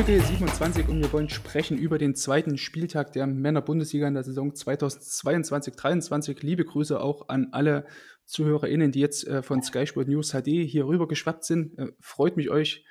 [0.00, 4.52] Folge 27 und wir wollen sprechen über den zweiten Spieltag der Männer-Bundesliga in der Saison
[4.52, 6.38] 2022-23.
[6.40, 7.84] Liebe Grüße auch an alle
[8.24, 11.78] ZuhörerInnen, die jetzt äh, von Sky Sport News HD hier rüber geschwappt sind.
[11.78, 12.86] Äh, freut mich euch,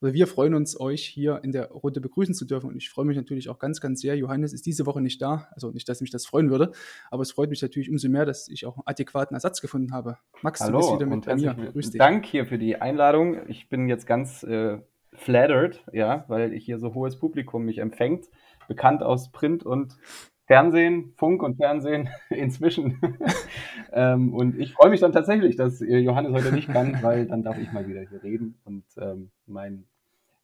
[0.00, 2.70] oder wir freuen uns, euch hier in der Runde begrüßen zu dürfen.
[2.70, 4.16] Und ich freue mich natürlich auch ganz, ganz sehr.
[4.16, 5.48] Johannes ist diese Woche nicht da.
[5.50, 6.72] Also nicht, dass mich das freuen würde,
[7.10, 10.16] aber es freut mich natürlich umso mehr, dass ich auch einen adäquaten Ersatz gefunden habe.
[10.40, 11.72] Max, Hallo, du bist wieder mit bei mir.
[11.72, 11.98] Grüß dich.
[11.98, 13.46] Dank hier für die Einladung.
[13.48, 14.78] Ich bin jetzt ganz äh,
[15.14, 18.26] flattered, ja, weil ich hier so hohes Publikum mich empfängt.
[18.68, 19.96] Bekannt aus Print und
[20.46, 23.00] Fernsehen, Funk und Fernsehen inzwischen.
[23.92, 27.58] ähm, und ich freue mich dann tatsächlich, dass Johannes heute nicht kann, weil dann darf
[27.58, 29.84] ich mal wieder hier reden und ähm, mein,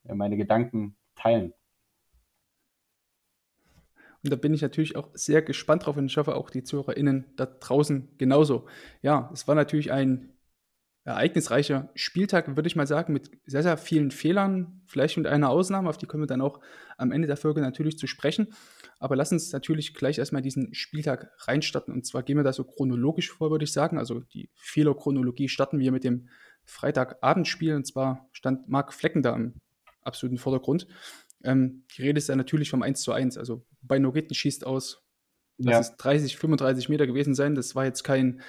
[0.09, 1.53] äh, meine Gedanken teilen.
[4.23, 7.25] Und da bin ich natürlich auch sehr gespannt drauf und ich hoffe auch die ZuhörerInnen
[7.37, 8.67] da draußen genauso.
[9.01, 10.31] Ja, es war natürlich ein
[11.05, 15.89] ereignisreicher Spieltag, würde ich mal sagen, mit sehr, sehr vielen Fehlern, vielleicht mit einer Ausnahme,
[15.89, 16.61] auf die kommen wir dann auch
[16.99, 18.49] am Ende der Folge natürlich zu sprechen.
[18.99, 21.95] Aber lass uns natürlich gleich erstmal diesen Spieltag reinstarten.
[21.95, 23.99] Und zwar gehen wir da so chronologisch vor, würde ich sagen.
[23.99, 26.29] Also die Fehlerchronologie starten wir mit dem
[26.65, 27.75] Freitagabendspiel.
[27.75, 29.55] Und zwar stand Marc Flecken da im
[30.03, 30.87] absoluten Vordergrund.
[31.43, 33.39] Ähm, die Rede ist ja natürlich vom 1 zu 1.
[33.39, 35.03] Also bei Nogitten schießt aus,
[35.57, 35.81] lass ja.
[35.81, 37.55] es 30, 35 Meter gewesen sein.
[37.55, 38.43] Das war jetzt kein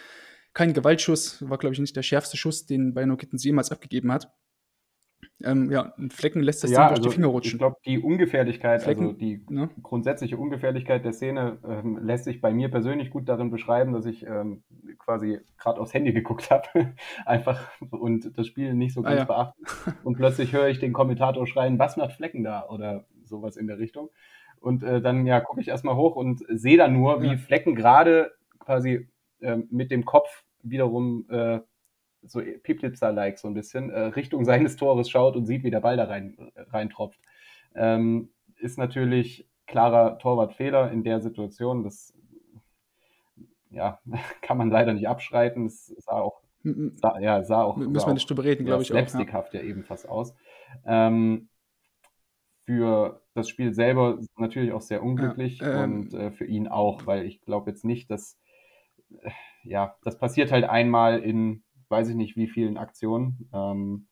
[0.54, 4.32] kein Gewaltschuss, war, glaube ich, nicht der schärfste Schuss, den Bino Kittens jemals abgegeben hat.
[5.44, 7.54] Ähm, ja, ein Flecken lässt das ja, Ding durch die also Finger rutschen.
[7.54, 9.70] Ich glaube, die Ungefährlichkeit, Flecken, also die ne?
[9.82, 14.26] grundsätzliche Ungefährlichkeit der Szene ähm, lässt sich bei mir persönlich gut darin beschreiben, dass ich
[14.26, 14.64] ähm,
[15.00, 16.94] quasi gerade aufs Handy geguckt habe,
[17.26, 19.26] einfach und das Spiel nicht so Ah, ganz ja.
[19.26, 19.96] beachtet.
[20.04, 22.68] Und plötzlich höre ich den Kommentator schreien, was macht Flecken da?
[22.68, 24.10] Oder sowas in der Richtung.
[24.60, 27.38] Und äh, dann ja, gucke ich erstmal hoch und sehe dann nur, wie Ja.
[27.38, 29.08] Flecken gerade quasi
[29.70, 31.60] mit dem Kopf wiederum äh,
[32.24, 35.98] so Piplitzer-like so ein bisschen äh, Richtung seines Tores schaut und sieht, wie der Ball
[35.98, 37.20] da rein äh, reintropft.
[37.76, 41.84] Ähm, ist natürlich klarer Torwartfehler in der Situation.
[41.84, 42.14] Das
[43.72, 44.00] ja,
[44.42, 45.66] kann man leider nicht abschreiten.
[45.66, 46.42] Es sah auch,
[46.96, 48.96] sah, ja, sah auch, Müssen wir nicht drüber reden, glaube ich auch.
[48.96, 49.08] Ja.
[49.08, 50.36] slapstickhaft ja eben fast aus.
[50.86, 51.48] Ähm,
[52.66, 57.08] für das Spiel selber natürlich auch sehr unglücklich Ja, ähm, und äh, für ihn auch,
[57.08, 58.38] weil ich glaube jetzt nicht, dass
[59.64, 64.08] ja, das passiert halt einmal in weiß ich nicht wie vielen Aktionen ähm,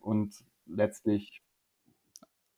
[0.00, 0.34] und
[0.66, 1.42] letztlich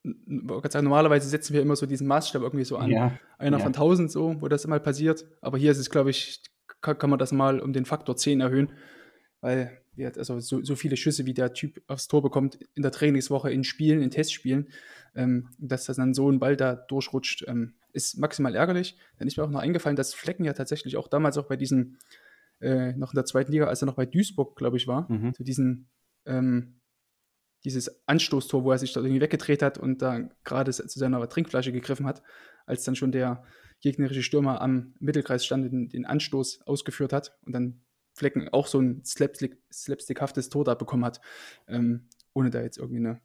[0.04, 2.90] Normalerweise setzen wir immer so diesen Maßstab irgendwie so an.
[2.90, 3.62] ja, Einer ja.
[3.62, 5.26] von 1000 so, wo das mal passiert.
[5.42, 6.40] Aber hier ist es, glaube ich,
[6.80, 8.72] kann, kann man das mal um den Faktor 10 erhöhen.
[9.42, 12.92] Weil wir also so, so viele Schüsse, wie der Typ aufs Tor bekommt in der
[12.92, 14.68] Trainingswoche, in Spielen, in Testspielen,
[15.14, 18.98] ähm, dass das dann so ein Ball da durchrutscht, ähm, ist maximal ärgerlich.
[19.18, 21.98] Dann ist mir auch noch eingefallen, dass Flecken ja tatsächlich auch damals auch bei diesen,
[22.60, 25.34] äh, noch in der zweiten Liga, als er noch bei Duisburg, glaube ich, war, Mhm.
[25.34, 25.88] zu diesen,
[26.26, 26.80] ähm,
[27.64, 31.72] dieses Anstoßtor, wo er sich da irgendwie weggedreht hat und da gerade zu seiner Trinkflasche
[31.72, 32.22] gegriffen hat,
[32.66, 33.44] als dann schon der
[33.80, 37.82] gegnerische Stürmer am Mittelkreis stand und den, Anstoß ausgeführt hat und dann
[38.14, 41.20] Flecken auch so ein Slapstick, slapstickhaftes Tor da bekommen hat,
[41.68, 43.20] ähm, ohne da jetzt irgendwie eine,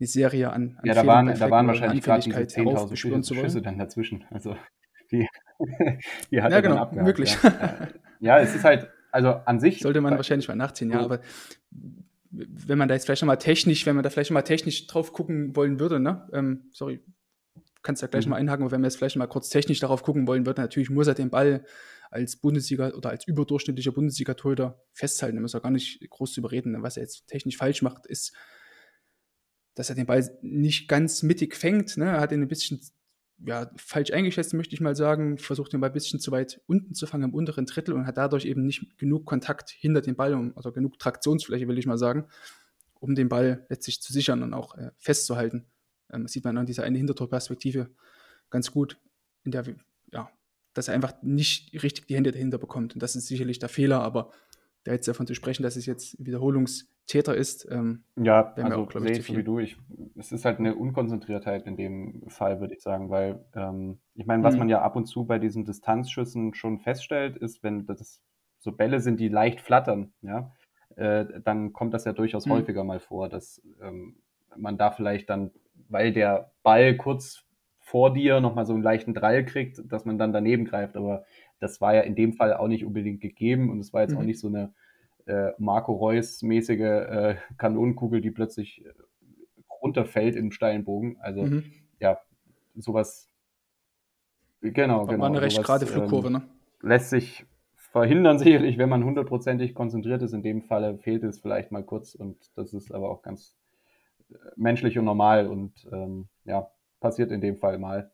[0.00, 3.22] eine Serie an, an Ja, da waren, da waren wahrscheinlich gerade diese Anfälligkeit 10.000 heraufbeschwören
[3.22, 4.24] zu Schüsse, dann dazwischen.
[4.30, 4.56] Also
[5.10, 5.26] die,
[6.30, 7.06] die hat Ja, er dann genau, abgehakt.
[7.06, 7.36] möglich.
[7.42, 7.88] Ja.
[8.20, 9.80] ja, es ist halt, also an sich.
[9.80, 11.04] Sollte man wahrscheinlich mal nachziehen, ja, Ja.
[11.04, 11.20] aber
[12.30, 15.56] wenn man da jetzt vielleicht nochmal technisch, wenn man da vielleicht nochmal technisch drauf gucken
[15.56, 16.28] wollen würde, ne?
[16.32, 17.00] Ähm, sorry,
[17.82, 18.30] kannst ja gleich Mhm.
[18.30, 20.90] mal einhaken, aber wenn wir jetzt vielleicht mal kurz technisch darauf gucken wollen würden, natürlich
[20.90, 21.64] muss er den Ball
[22.10, 25.36] als Bundesliga oder als überdurchschnittlicher Bundesliga-Torhüter festhalten.
[25.36, 26.82] Da müssen wir gar nicht groß zu überreden.
[26.82, 28.34] Was er jetzt technisch falsch macht, ist,
[29.78, 31.96] dass er den Ball nicht ganz mittig fängt.
[31.96, 32.06] Ne?
[32.06, 32.80] Er hat ihn ein bisschen
[33.46, 35.38] ja, falsch eingeschätzt, möchte ich mal sagen.
[35.38, 38.16] Versucht den Ball ein bisschen zu weit unten zu fangen, im unteren Drittel und hat
[38.16, 41.96] dadurch eben nicht genug Kontakt hinter dem Ball, um, also genug Traktionsfläche, will ich mal
[41.96, 42.26] sagen,
[42.94, 45.66] um den Ball letztlich zu sichern und auch äh, festzuhalten.
[46.12, 47.88] Ähm, das sieht man an dieser eine Hintertorperspektive
[48.50, 48.98] ganz gut,
[49.44, 49.62] in der
[50.12, 50.28] ja,
[50.74, 52.94] dass er einfach nicht richtig die Hände dahinter bekommt.
[52.94, 54.32] Und das ist sicherlich der Fehler, aber
[54.88, 59.16] da jetzt davon zu sprechen, dass es jetzt Wiederholungstäter ist, ähm, Ja, also auch, sehe
[59.16, 59.60] ich so wie du.
[59.60, 59.76] Ich,
[60.16, 64.42] es ist halt eine Unkonzentriertheit in dem Fall, würde ich sagen, weil ähm, ich meine,
[64.42, 64.58] was Mhm.
[64.58, 68.20] man ja ab und zu bei diesen Distanzschüssen schon feststellt, ist, wenn das
[68.58, 70.52] so Bälle sind, die leicht flattern, ja,
[70.96, 72.48] äh, dann kommt das ja durchaus Mhm.
[72.48, 74.16] häufiger mal vor, dass ähm,
[74.56, 75.52] man da vielleicht dann,
[75.88, 77.44] weil der Ball kurz
[77.78, 80.96] vor dir nochmal so einen leichten Drall kriegt, dass man dann daneben greift.
[80.96, 81.24] Aber
[81.60, 84.18] das war ja in dem Fall auch nicht unbedingt gegeben und es war jetzt mhm.
[84.18, 84.72] auch nicht so eine
[85.26, 88.92] äh, Marco Reus-mäßige äh, Kanonenkugel, die plötzlich äh,
[89.82, 91.18] runterfällt in steilen Bogen.
[91.20, 91.64] Also mhm.
[92.00, 92.18] ja,
[92.74, 93.28] sowas.
[94.60, 95.20] Genau, war genau.
[95.20, 96.42] War eine recht gerade Flugkurve, ähm, ne?
[96.80, 100.32] Lässt sich verhindern sicherlich, wenn man hundertprozentig konzentriert ist.
[100.32, 103.56] In dem Falle fehlt es vielleicht mal kurz und das ist aber auch ganz
[104.30, 106.70] äh, menschlich und normal und ähm, ja,
[107.00, 108.10] passiert in dem Fall mal.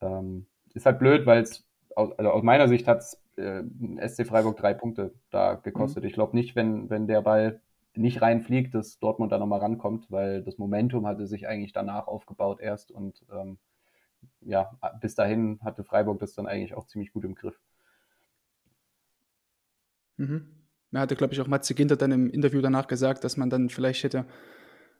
[0.00, 1.66] Ähm, ist halt blöd, weil es,
[2.00, 3.62] also aus meiner Sicht hat es äh,
[4.06, 6.02] SC Freiburg drei Punkte da gekostet.
[6.02, 6.08] Mhm.
[6.08, 7.60] Ich glaube nicht, wenn, wenn der Ball
[7.94, 12.60] nicht reinfliegt, dass Dortmund da nochmal rankommt, weil das Momentum hatte sich eigentlich danach aufgebaut
[12.60, 13.58] erst und ähm,
[14.42, 14.70] ja,
[15.00, 17.58] bis dahin hatte Freiburg das dann eigentlich auch ziemlich gut im Griff.
[20.16, 20.46] Mhm.
[20.92, 23.68] Er hatte, glaube ich, auch Matze Ginter dann im Interview danach gesagt, dass man dann
[23.68, 24.26] vielleicht hätte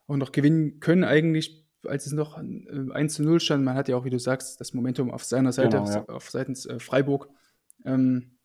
[0.06, 3.65] auch noch gewinnen können, eigentlich, als es noch 1 äh, zu 0 stand.
[3.65, 6.05] Man hat ja auch, wie du sagst, das Momentum auf seiner Seite, genau, ja.
[6.06, 7.29] auf seitens äh, Freiburg.
[7.85, 8.37] Ähm,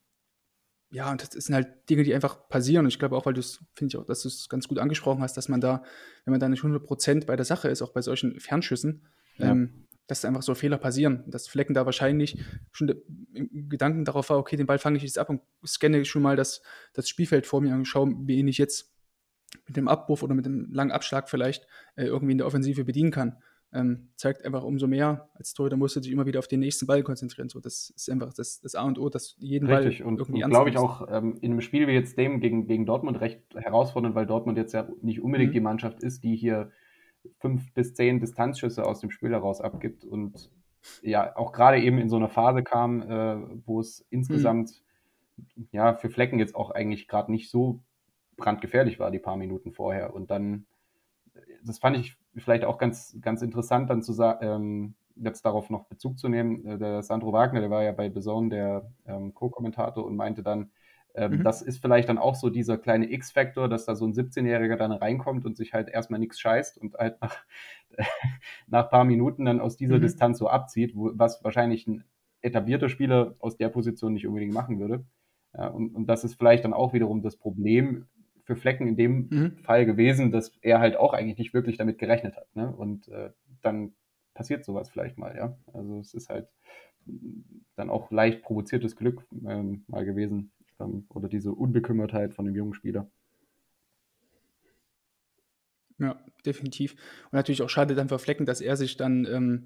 [0.92, 2.86] ja, und das sind halt Dinge, die einfach passieren.
[2.86, 4.80] Und ich glaube auch, weil du es, finde ich auch, dass du es ganz gut
[4.80, 5.84] angesprochen hast, dass man da,
[6.24, 9.06] wenn man da nicht 100% bei der Sache ist, auch bei solchen Fernschüssen,
[9.38, 9.52] ja.
[9.52, 11.24] ähm, dass einfach so Fehler passieren.
[11.28, 12.42] Dass Flecken da wahrscheinlich
[12.72, 12.96] schon
[13.34, 16.38] im Gedanken darauf war, okay, den Ball fange ich jetzt ab und scanne schon mal
[16.38, 16.62] das,
[16.94, 18.95] das Spielfeld vor mir und schaue, wie ich jetzt
[19.68, 23.12] mit dem Abwurf oder mit dem langen Abschlag vielleicht äh, irgendwie in der Offensive bedienen
[23.12, 23.38] kann.
[23.74, 26.88] Ähm, zeigt einfach umso mehr, als Torhüter musst du dich immer wieder auf den nächsten
[26.88, 27.50] Ball konzentrieren.
[27.50, 30.00] So, das ist einfach das, das A und O, dass jeden Richtig.
[30.00, 32.68] Ball und, irgendwie und glaube ich auch ähm, in einem Spiel wie jetzt dem gegen,
[32.68, 35.56] gegen Dortmund recht herausfordernd, weil Dortmund jetzt ja nicht unbedingt mhm.
[35.56, 36.72] die Mannschaft ist, die hier
[37.40, 40.52] fünf bis zehn Distanzschüsse aus dem Spiel heraus abgibt und
[41.02, 44.84] ja auch gerade eben in so einer Phase kam, äh, wo es insgesamt
[45.56, 45.68] mhm.
[45.72, 47.84] ja für Flecken jetzt auch eigentlich gerade nicht so
[48.38, 50.66] brandgefährlich war die paar Minuten vorher und dann
[51.64, 55.86] das fand ich vielleicht auch ganz ganz interessant dann zu sagen ähm, jetzt darauf noch
[55.86, 60.06] Bezug zu nehmen äh, der Sandro Wagner der war ja bei The der ähm, Co-Kommentator
[60.06, 60.72] und meinte dann
[61.18, 61.44] ähm, mhm.
[61.44, 64.92] Das ist vielleicht dann auch so dieser kleine X-Faktor, dass da so ein 17-Jähriger dann
[64.92, 67.38] reinkommt und sich halt erstmal nichts scheißt und halt nach,
[68.68, 70.02] nach paar Minuten dann aus dieser mhm.
[70.02, 72.04] Distanz so abzieht, wo, was wahrscheinlich ein
[72.42, 75.06] etablierter Spieler aus der Position nicht unbedingt machen würde.
[75.54, 78.08] Ja, und, und das ist vielleicht dann auch wiederum das Problem
[78.46, 79.58] für Flecken in dem mhm.
[79.58, 82.56] Fall gewesen, dass er halt auch eigentlich nicht wirklich damit gerechnet hat.
[82.56, 82.72] Ne?
[82.74, 83.32] Und äh,
[83.62, 83.94] dann
[84.34, 85.58] passiert sowas vielleicht mal, ja.
[85.74, 86.48] Also es ist halt
[87.76, 92.74] dann auch leicht provoziertes Glück ähm, mal gewesen ähm, oder diese Unbekümmertheit von dem jungen
[92.74, 93.10] Spieler.
[95.98, 96.94] Ja, definitiv.
[97.26, 99.66] Und natürlich auch schade dann für Flecken, dass er sich dann ähm,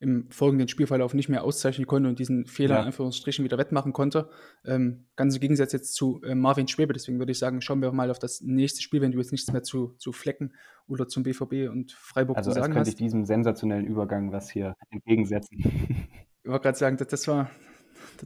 [0.00, 2.80] im folgenden Spielverlauf nicht mehr auszeichnen konnte und diesen Fehler ja.
[2.80, 4.30] in Anführungsstrichen wieder wettmachen konnte.
[4.64, 6.92] Ähm, ganz im Gegensatz jetzt zu äh, Marvin Schwebe.
[6.92, 9.52] Deswegen würde ich sagen, schauen wir mal auf das nächste Spiel, wenn du jetzt nichts
[9.52, 10.54] mehr zu, zu Flecken
[10.86, 12.78] oder zum BVB und Freiburg also, zu sagen hast.
[12.78, 15.58] Also könnte ich diesem sensationellen Übergang was hier entgegensetzen.
[16.44, 17.50] Ich wollte gerade sagen, das, das war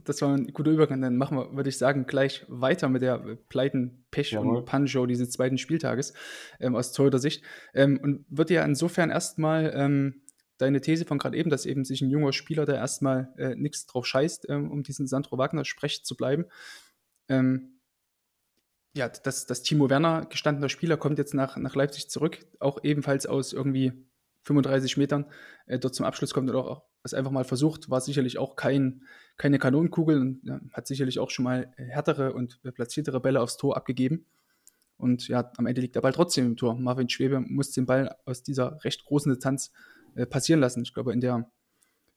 [0.03, 1.01] das war ein guter Übergang.
[1.01, 4.57] Dann machen wir, würde ich sagen, gleich weiter mit der Pleiten, Pech Jawohl.
[4.57, 6.13] und Panjo dieses zweiten Spieltages
[6.59, 7.43] ähm, aus Torhüter Sicht.
[7.73, 10.21] Ähm, und würde ja insofern erstmal ähm,
[10.57, 13.85] deine These von gerade eben, dass eben sich ein junger Spieler, der erstmal äh, nichts
[13.85, 16.45] drauf scheißt, ähm, um diesen Sandro Wagner Sprech zu bleiben.
[17.27, 17.79] Ähm,
[18.95, 23.25] ja, dass, dass Timo Werner, gestandener Spieler, kommt jetzt nach, nach Leipzig zurück, auch ebenfalls
[23.25, 23.93] aus irgendwie
[24.43, 25.25] 35 Metern
[25.65, 29.03] äh, dort zum Abschluss kommt und auch es einfach mal versucht, war sicherlich auch kein,
[29.37, 33.75] keine Kanonenkugel und ja, hat sicherlich auch schon mal härtere und platziertere Bälle aufs Tor
[33.75, 34.25] abgegeben.
[34.97, 36.75] Und ja, am Ende liegt der Ball trotzdem im Tor.
[36.75, 39.73] Marvin Schwebe muss den Ball aus dieser recht großen Distanz
[40.15, 40.83] äh, passieren lassen.
[40.83, 41.49] Ich glaube, in der,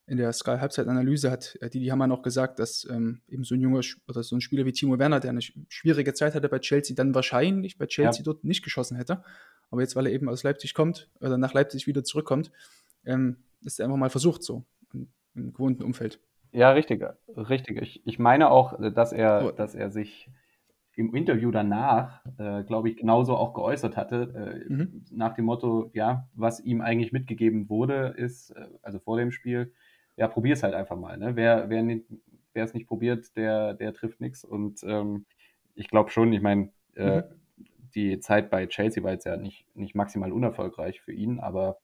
[0.07, 3.81] in der Sky-Halbzeitanalyse hat äh, Didi Hammer noch gesagt, dass ähm, eben so ein junger
[4.09, 7.15] oder so ein Spieler wie Timo Werner, der eine schwierige Zeit hatte bei Chelsea, dann
[7.15, 8.25] wahrscheinlich bei Chelsea ja.
[8.25, 9.23] dort nicht geschossen hätte.
[9.71, 12.53] Aber jetzt, weil er eben aus Leipzig kommt oder nach Leipzig wieder zurückkommt,
[13.05, 14.65] ähm, ist er einfach mal versucht so
[15.35, 16.21] im gewohnten Umfeld.
[16.53, 17.05] Ja, richtig,
[17.37, 17.83] richtig.
[17.83, 19.51] Ich, ich meine auch, dass er, oh.
[19.51, 20.31] dass er sich
[20.97, 25.05] im Interview danach, äh, glaube ich, genauso auch geäußert hatte, äh, mhm.
[25.11, 29.73] nach dem Motto, ja, was ihm eigentlich mitgegeben wurde, ist, äh, also vor dem Spiel,
[30.17, 31.19] ja, probier es halt einfach mal.
[31.19, 31.37] Ne?
[31.37, 31.85] Wer, wer,
[32.55, 34.43] wer es nicht probiert, der, der trifft nichts.
[34.43, 35.27] Und ähm,
[35.75, 37.25] ich glaube schon, ich meine, äh, mhm.
[37.95, 41.77] die Zeit bei Chelsea war jetzt ja nicht, nicht maximal unerfolgreich für ihn, aber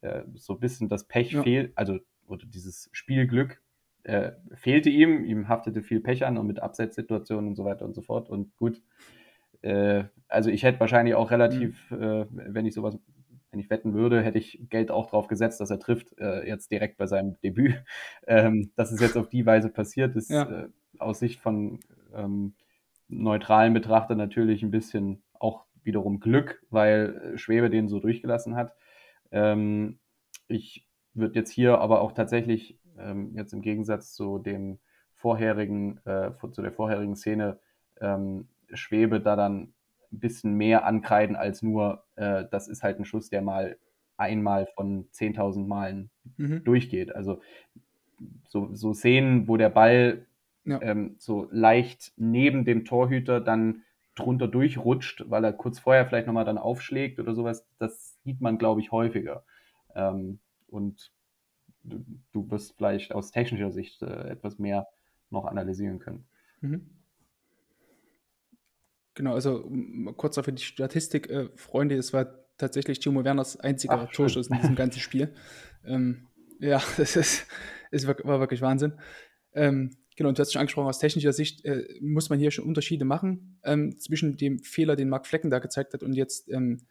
[0.00, 1.42] äh, so ein bisschen das Pech ja.
[1.42, 1.98] fehlt, also
[2.28, 3.60] oder dieses Spielglück
[4.04, 5.24] äh, fehlte ihm.
[5.24, 8.28] Ihm haftete viel Pech an und mit Abseitssituationen und so weiter und so fort.
[8.28, 8.82] Und gut,
[9.62, 12.02] äh, also ich hätte wahrscheinlich auch relativ, mhm.
[12.02, 12.98] äh, wenn ich sowas,
[13.50, 16.70] wenn ich wetten würde, hätte ich Geld auch drauf gesetzt, dass er trifft, äh, jetzt
[16.70, 17.82] direkt bei seinem Debüt.
[18.26, 20.42] Ähm, dass es jetzt auf die Weise passiert, ist ja.
[20.42, 21.80] Äh, aus Sicht von
[22.14, 22.54] ähm,
[23.08, 28.74] neutralen Betrachtern natürlich ein bisschen auch wiederum Glück, weil Schwebe den so durchgelassen hat.
[29.32, 29.98] Ähm,
[30.46, 34.78] ich wird jetzt hier aber auch tatsächlich ähm, jetzt im Gegensatz zu dem
[35.14, 37.58] vorherigen, äh, zu der vorherigen Szene
[38.00, 39.72] ähm, Schwebe da dann
[40.12, 43.76] ein bisschen mehr ankreiden als nur, äh, das ist halt ein Schuss, der mal
[44.16, 46.64] einmal von 10.000 Malen mhm.
[46.64, 47.14] durchgeht.
[47.14, 47.40] Also
[48.48, 50.26] so, so Szenen, wo der Ball
[50.64, 50.80] ja.
[50.82, 53.82] ähm, so leicht neben dem Torhüter dann
[54.14, 58.58] drunter durchrutscht, weil er kurz vorher vielleicht nochmal dann aufschlägt oder sowas, das sieht man,
[58.58, 59.44] glaube ich, häufiger.
[59.94, 61.12] Ähm, und
[61.82, 64.86] du, du, wirst vielleicht aus technischer Sicht äh, etwas mehr
[65.30, 66.24] noch analysieren können.
[66.60, 66.90] Mhm.
[69.14, 69.70] Genau, also
[70.16, 74.56] kurz auf die Statistik, äh, Freunde, es war tatsächlich Timo Werners einziger Ach, Torschuss in
[74.56, 75.34] diesem ganzen Spiel.
[75.82, 77.46] Ähm, ja, das ist,
[77.90, 78.92] ist, war wirklich Wahnsinn.
[79.54, 82.66] Ähm, genau, und du hast schon angesprochen, aus technischer Sicht äh, muss man hier schon
[82.66, 86.82] Unterschiede machen ähm, zwischen dem Fehler, den Marc Flecken da gezeigt hat und jetzt ähm,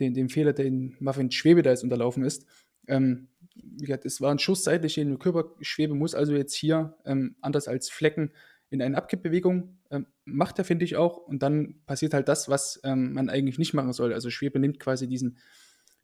[0.00, 2.46] den, dem Fehler, den Marvin Schwebe da jetzt unterlaufen ist.
[2.88, 3.28] Ähm,
[3.62, 5.54] wie gesagt, es war ein Schuss seitlich in den Körper.
[5.60, 8.32] Schwebe muss also jetzt hier, ähm, anders als Flecken,
[8.70, 9.78] in eine Abkippbewegung.
[9.90, 11.18] Ähm, macht er, finde ich auch.
[11.18, 14.12] Und dann passiert halt das, was ähm, man eigentlich nicht machen soll.
[14.12, 15.38] Also Schwebe nimmt quasi diesen,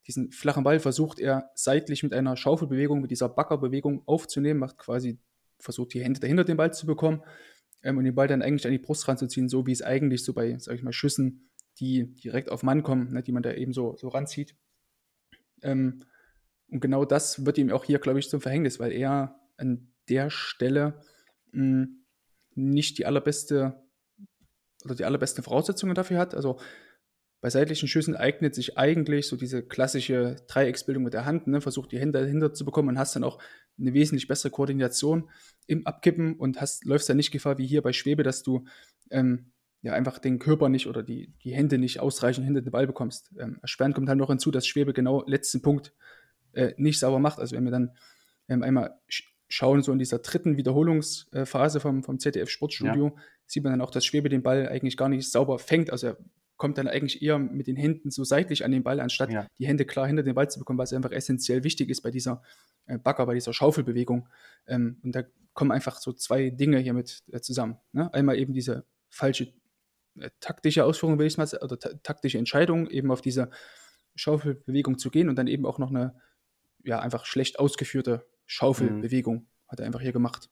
[0.06, 5.18] diesen flachen Ball, versucht er seitlich mit einer Schaufelbewegung, mit dieser Backerbewegung aufzunehmen, macht quasi,
[5.58, 7.22] versucht die Hände dahinter den Ball zu bekommen
[7.82, 10.32] ähm, und den Ball dann eigentlich an die Brust ranzuziehen, so wie es eigentlich so
[10.32, 13.72] bei, sag ich mal, Schüssen, die direkt auf Mann kommen, ne, die man da eben
[13.72, 14.54] so, so ranzieht.
[15.62, 16.04] Ähm,
[16.72, 20.30] und genau das wird ihm auch hier, glaube ich, zum Verhängnis, weil er an der
[20.30, 21.00] Stelle
[21.52, 22.04] mh, hm,
[22.54, 23.82] nicht die allerbeste
[24.84, 26.34] oder die allerbesten Voraussetzungen dafür hat.
[26.34, 26.58] Also
[27.42, 31.60] bei seitlichen Schüssen eignet sich eigentlich so diese klassische Dreiecksbildung mit der Hand, ne?
[31.60, 33.38] versucht die Hände dahinter zu bekommen und hast dann auch
[33.78, 35.28] eine wesentlich bessere Koordination
[35.66, 38.64] im Abkippen und hast, läufst dann nicht Gefahr wie hier bei Schwebe, dass du
[39.10, 39.52] ähm,
[39.82, 43.32] ja einfach den Körper nicht oder die, die Hände nicht ausreichend hinter den Ball bekommst.
[43.38, 45.92] Ähm, erschwerend kommt halt noch hinzu, dass Schwebe genau letzten Punkt
[46.52, 47.38] äh, nicht sauber macht.
[47.38, 47.96] Also wenn wir dann
[48.48, 48.98] ähm, einmal
[49.48, 53.22] schauen, so in dieser dritten Wiederholungsphase vom, vom ZDF Sportstudio, ja.
[53.46, 55.90] sieht man dann auch, dass Schwebe den Ball eigentlich gar nicht sauber fängt.
[55.90, 56.16] Also er
[56.56, 59.46] kommt dann eigentlich eher mit den Händen so seitlich an den Ball, anstatt ja.
[59.58, 62.42] die Hände klar hinter den Ball zu bekommen, was einfach essentiell wichtig ist bei dieser
[62.86, 64.28] äh, Bagger, bei dieser Schaufelbewegung.
[64.66, 67.78] Ähm, und da kommen einfach so zwei Dinge hier mit äh, zusammen.
[67.92, 68.12] Ne?
[68.14, 69.52] Einmal eben diese falsche
[70.18, 73.50] äh, taktische Ausführung, will ich mal sagen, oder taktische Entscheidung, eben auf diese
[74.14, 76.14] Schaufelbewegung zu gehen und dann eben auch noch eine
[76.84, 79.46] ja, einfach schlecht ausgeführte Schaufelbewegung mhm.
[79.68, 80.50] hat er einfach hier gemacht.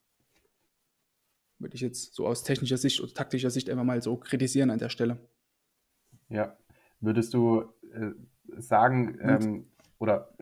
[1.58, 4.78] Würde ich jetzt so aus technischer Sicht oder taktischer Sicht einfach mal so kritisieren an
[4.78, 5.18] der Stelle.
[6.28, 6.56] Ja.
[7.00, 8.12] Würdest du äh,
[8.58, 9.66] sagen, ähm,
[9.98, 10.34] oder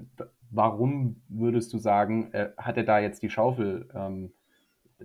[0.50, 4.30] warum würdest du sagen, äh, hat er da jetzt die Schaufeltechnik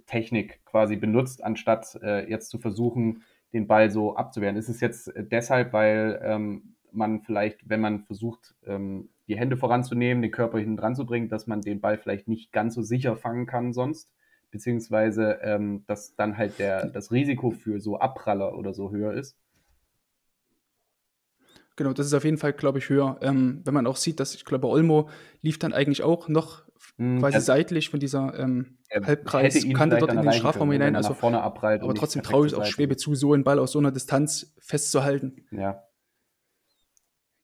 [0.09, 3.23] ähm, quasi benutzt, anstatt äh, jetzt zu versuchen,
[3.53, 4.55] den Ball so abzuwehren?
[4.55, 10.21] Ist es jetzt deshalb, weil ähm, man vielleicht, wenn man versucht, ähm, die Hände voranzunehmen,
[10.21, 13.15] den Körper hinten dran zu bringen, dass man den Ball vielleicht nicht ganz so sicher
[13.15, 14.09] fangen kann sonst,
[14.51, 19.37] beziehungsweise ähm, dass dann halt der, das Risiko für so Abpraller oder so höher ist.
[21.75, 23.17] Genau, das ist auf jeden Fall, glaube ich, höher.
[23.21, 25.09] Ähm, wenn man auch sieht, dass ich glaube, Olmo
[25.41, 26.63] lief dann eigentlich auch noch
[26.97, 30.95] hm, quasi das, seitlich von dieser ähm, Halbkreiskante dort in den Strafraum können, hinein.
[30.95, 33.91] Also, vorne aber trotzdem traue ich auch Schwebe zu, so einen Ball aus so einer
[33.91, 35.45] Distanz festzuhalten.
[35.49, 35.83] Ja.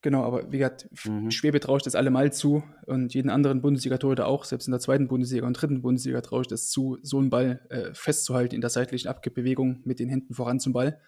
[0.02, 1.30] Genau, aber wie gesagt, mhm.
[1.30, 5.10] Schwebe traue ich das allemal zu und jeden anderen Bundesliga-Torhüter auch, selbst in der zweiten
[5.10, 8.70] Bundesliga und dritten Bundesliga traue ich das zu, so einen Ball äh, festzuhalten in der
[8.70, 11.02] seitlichen Abkippbewegung mit den Händen voran zum Ball.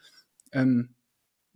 [0.51, 0.95] Ähm,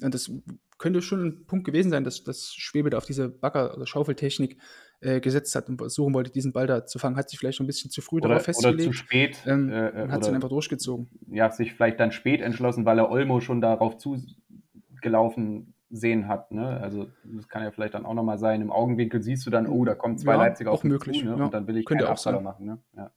[0.01, 0.31] und das
[0.77, 4.57] könnte schon ein Punkt gewesen sein, dass, dass Schwebe da auf diese Bagger- oder Schaufeltechnik
[5.01, 7.17] äh, gesetzt hat und versuchen wollte, diesen Ball da zu fangen.
[7.17, 8.81] Hat sich vielleicht schon ein bisschen zu früh oder, darauf festgelegt.
[8.81, 9.37] Oder zu spät.
[9.45, 11.09] Ähm, äh, und hat es dann einfach durchgezogen.
[11.27, 16.51] Ja, sich vielleicht dann spät entschlossen, weil er Olmo schon darauf zugelaufen sehen hat.
[16.51, 16.65] Ne?
[16.81, 18.61] Also das kann ja vielleicht dann auch nochmal sein.
[18.61, 21.37] Im Augenwinkel siehst du dann, oh, da kommen zwei ja, Leipziger auf möglich, zu, ne?
[21.37, 21.45] ja.
[21.45, 22.43] und dann will ich Könnte auch sein.
[22.43, 22.65] machen.
[22.65, 22.79] Ne?
[22.95, 23.11] Ja.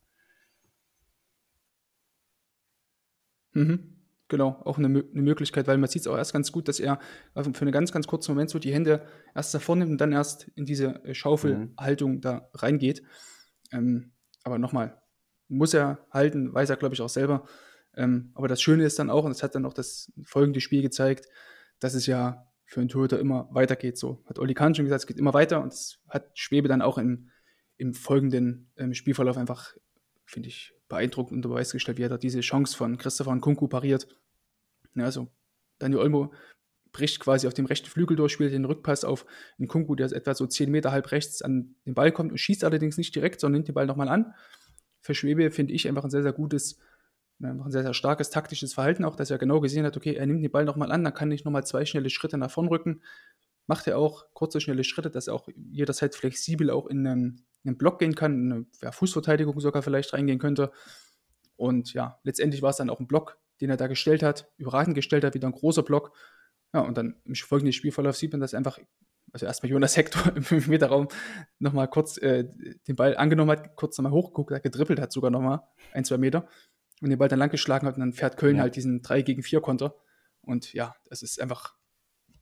[3.52, 3.94] Mhm.
[4.28, 7.00] Genau, auch eine, eine, Möglichkeit, weil man sieht es auch erst ganz gut, dass er
[7.35, 10.49] für einen ganz, ganz kurzen Moment so die Hände erst davor nimmt und dann erst
[10.54, 12.20] in diese äh, Schaufelhaltung mhm.
[12.20, 13.02] da reingeht.
[13.73, 14.12] Ähm,
[14.44, 15.00] aber nochmal,
[15.49, 17.47] muss er halten, weiß er, glaube ich, auch selber.
[17.97, 20.82] Ähm, aber das Schöne ist dann auch, und das hat dann auch das folgende Spiel
[20.82, 21.26] gezeigt,
[21.80, 23.96] dass es ja für einen Torhüter immer weitergeht.
[23.96, 26.82] So hat Oli Kahn schon gesagt, es geht immer weiter und es hat Schwebe dann
[26.82, 27.30] auch im,
[27.78, 29.75] im folgenden ähm, Spielverlauf einfach,
[30.26, 34.06] finde ich, beeindruckend unter Beweis gestellt, wie er da diese Chance von Christopher Nkunku pariert.
[34.94, 35.28] Ja, also
[35.78, 36.34] Daniel Olmo
[36.92, 39.25] bricht quasi auf dem rechten Flügel durch, spielt den Rückpass auf
[39.58, 42.98] Nkunku, der etwa so 10 Meter halb rechts an den Ball kommt und schießt allerdings
[42.98, 44.34] nicht direkt, sondern nimmt den Ball nochmal an.
[45.00, 46.78] Für Schwebe finde ich einfach ein sehr, sehr gutes
[47.40, 50.42] ein sehr, sehr starkes taktisches Verhalten auch, dass er genau gesehen hat, okay, er nimmt
[50.42, 53.02] den Ball nochmal an, dann kann ich nochmal zwei schnelle Schritte nach vorn rücken.
[53.66, 57.73] Macht er auch kurze, schnelle Schritte, dass er auch jederzeit flexibel auch in, ähm, in
[57.73, 60.73] den Block gehen kann, in eine ja, Fußverteidigung sogar vielleicht reingehen könnte.
[61.57, 64.95] Und ja, letztendlich war es dann auch ein Block, den er da gestellt hat, überragend
[64.95, 66.16] gestellt hat, wieder ein großer Block.
[66.73, 68.78] Ja, und dann im folgenden Spielverlauf sieht man, dass einfach,
[69.33, 71.09] also erstmal Jonas Hector im 5-Meter-Raum
[71.59, 72.45] nochmal kurz äh,
[72.88, 75.61] den Ball angenommen hat, kurz nochmal hochgeguckt hat, gedribbelt hat sogar nochmal
[75.92, 76.49] ein, zwei Meter
[77.00, 78.62] und den Ball dann lang geschlagen hat und dann fährt Köln ja.
[78.62, 79.95] halt diesen 3 gegen 4 Konter.
[80.40, 81.75] Und ja, das ist einfach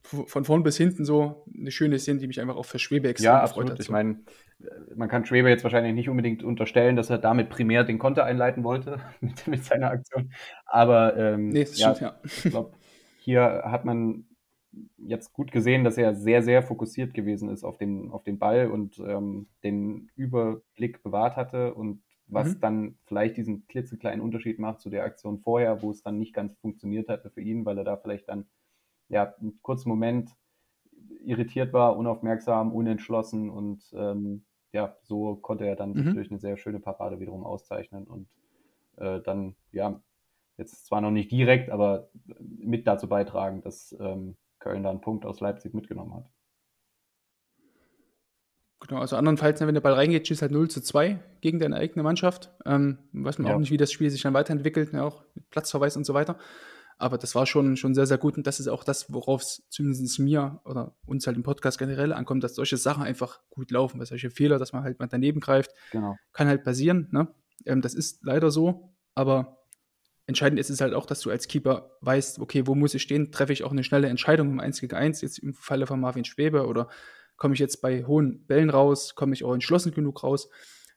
[0.03, 3.33] von vorn bis hinten so eine schöne Szene, die mich einfach auch für Schwebe extrem
[3.33, 3.71] ja, gefreut absolut.
[3.73, 3.81] hat.
[3.81, 4.21] Ich meine,
[4.95, 8.65] man kann Schwebe jetzt wahrscheinlich nicht unbedingt unterstellen, dass er damit primär den Konter einleiten
[8.65, 10.33] wollte mit, mit seiner Aktion.
[10.65, 12.21] Aber ähm, nee, ja, stimmt, ja.
[12.23, 12.73] ich glaube,
[13.19, 14.27] hier hat man
[14.99, 18.71] jetzt gut gesehen, dass er sehr, sehr fokussiert gewesen ist auf den, auf den Ball
[18.71, 22.61] und ähm, den Überblick bewahrt hatte und was mhm.
[22.61, 26.57] dann vielleicht diesen klitzekleinen Unterschied macht zu der Aktion vorher, wo es dann nicht ganz
[26.59, 28.47] funktioniert hatte für ihn, weil er da vielleicht dann
[29.09, 30.31] ja einen kurzen Moment
[31.25, 36.15] irritiert war, unaufmerksam, unentschlossen und ähm, ja, so konnte er dann mhm.
[36.15, 38.29] durch eine sehr schöne Parade wiederum auszeichnen und
[38.97, 40.01] äh, dann, ja,
[40.57, 42.09] jetzt zwar noch nicht direkt, aber
[42.41, 46.31] mit dazu beitragen, dass ähm, Köln da einen Punkt aus Leipzig mitgenommen hat.
[48.87, 52.03] Genau, also andernfalls, wenn der Ball reingeht, schießt halt 0 zu 2 gegen deine eigene
[52.03, 52.53] Mannschaft.
[52.65, 53.55] Ähm, weiß man ja.
[53.55, 56.39] auch nicht, wie das Spiel sich dann weiterentwickelt, ja, auch mit Platzverweis und so weiter.
[56.99, 58.37] Aber das war schon, schon sehr, sehr gut.
[58.37, 62.13] Und das ist auch das, worauf es zumindest mir oder uns halt im Podcast generell
[62.13, 65.41] ankommt, dass solche Sachen einfach gut laufen, weil solche Fehler, dass man halt mal daneben
[65.41, 66.17] greift, genau.
[66.33, 67.09] kann halt passieren.
[67.11, 67.29] Ne?
[67.67, 68.95] Ähm, das ist leider so.
[69.15, 69.59] Aber
[70.27, 73.31] entscheidend ist es halt auch, dass du als Keeper weißt, okay, wo muss ich stehen?
[73.31, 76.25] Treffe ich auch eine schnelle Entscheidung im 1 gegen 1, jetzt im Falle von Marvin
[76.25, 76.89] Schwebe oder
[77.37, 80.49] komme ich jetzt bei hohen Bällen raus, komme ich auch entschlossen genug raus.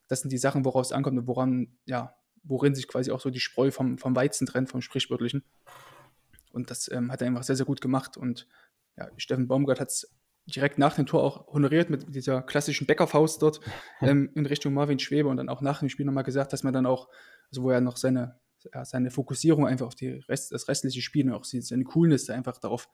[0.07, 3.29] Das sind die Sachen, worauf es ankommt und woran, ja, worin sich quasi auch so
[3.29, 5.43] die Spreu vom, vom Weizen trennt, vom Sprichwörtlichen.
[6.51, 8.17] Und das ähm, hat er einfach sehr, sehr gut gemacht.
[8.17, 8.47] Und
[8.97, 10.15] ja, Steffen Baumgart hat es
[10.45, 13.59] direkt nach dem Tor auch honoriert mit dieser klassischen Bäckerfaust dort
[14.01, 16.73] ähm, in Richtung Marvin Schwebe und dann auch nach dem Spiel nochmal gesagt, dass man
[16.73, 17.09] dann auch,
[17.51, 18.39] also wo er noch seine,
[18.73, 22.57] ja, seine Fokussierung einfach auf die Rest, das restliche Spiel und auch seine Coolness einfach
[22.57, 22.89] darauf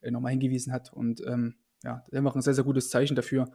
[0.00, 0.92] äh, nochmal hingewiesen hat.
[0.92, 3.46] Und ähm, ja, das ist einfach ein sehr, sehr gutes Zeichen dafür,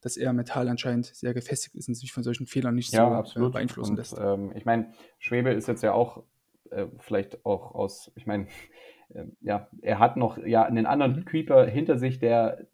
[0.00, 3.12] dass er mental anscheinend sehr gefestigt ist und sich von solchen Fehlern nicht ja, so
[3.12, 3.52] äh, absolut.
[3.52, 4.16] beeinflussen lässt.
[4.18, 6.24] Ähm, ich meine, Schwebe ist jetzt ja auch
[6.70, 8.46] äh, vielleicht auch aus, ich meine,
[9.14, 11.24] äh, ja, er hat noch ja einen anderen mhm.
[11.24, 12.66] Creeper hinter sich, der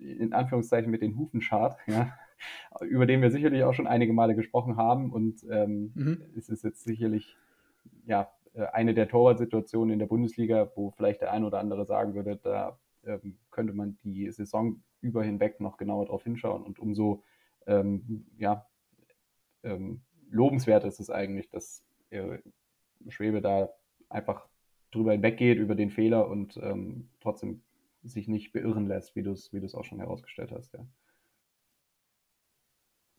[0.00, 2.12] in Anführungszeichen mit den Hufen schart, ja,
[2.82, 6.22] über den wir sicherlich auch schon einige Male gesprochen haben und ähm, mhm.
[6.36, 7.36] es ist jetzt sicherlich
[8.06, 12.14] ja äh, eine der Torwartsituationen in der Bundesliga, wo vielleicht der ein oder andere sagen
[12.14, 16.62] würde, da ähm, könnte man die Saison über hinweg noch genauer drauf hinschauen.
[16.62, 17.22] Und umso
[17.66, 18.66] ähm, ja,
[19.62, 22.38] ähm, lobenswert ist es eigentlich, dass äh,
[23.08, 23.70] Schwebe da
[24.08, 24.48] einfach
[24.90, 27.62] drüber hinweggeht, über den Fehler und ähm, trotzdem
[28.02, 30.72] sich nicht beirren lässt, wie du es wie auch schon herausgestellt hast.
[30.74, 30.86] Ja.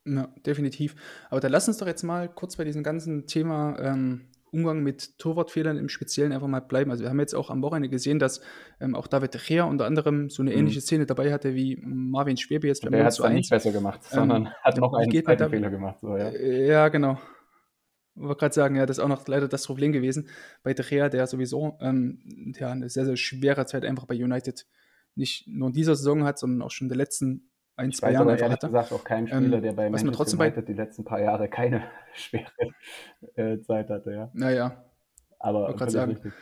[0.05, 0.95] Ja, definitiv.
[1.29, 5.17] Aber da lass uns doch jetzt mal kurz bei diesem ganzen Thema ähm, Umgang mit
[5.19, 6.91] Torwartfehlern im Speziellen einfach mal bleiben.
[6.91, 8.41] Also wir haben jetzt auch am Wochenende gesehen, dass
[8.79, 10.57] ähm, auch David De Gea unter anderem so eine mhm.
[10.57, 14.15] ähnliche Szene dabei hatte wie Marvin Schwebe jetzt Der hat es nicht besser gemacht, ähm,
[14.19, 15.99] sondern hat noch einen zweiten Fehler gemacht.
[15.99, 16.29] So, ja.
[16.29, 17.19] Äh, ja, genau.
[18.15, 20.27] Ich wollte gerade sagen, ja, das ist auch noch leider das Problem gewesen
[20.63, 24.65] bei De Gea, der sowieso ähm, ja, eine sehr, sehr schwere Zeit einfach bei United
[25.15, 27.46] nicht nur in dieser Saison hat, sondern auch schon in der letzten
[27.77, 28.67] ein, zwei Jahren einfach hatte.
[28.67, 30.73] gesagt auch kein Spieler, ähm, der bei Manchester trotzdem United bei...
[30.73, 32.51] die letzten paar Jahre keine schwere
[33.35, 34.29] äh, Zeit hatte, ja.
[34.33, 34.83] Naja.
[35.39, 36.33] Aber ich gerade sagen, richtig.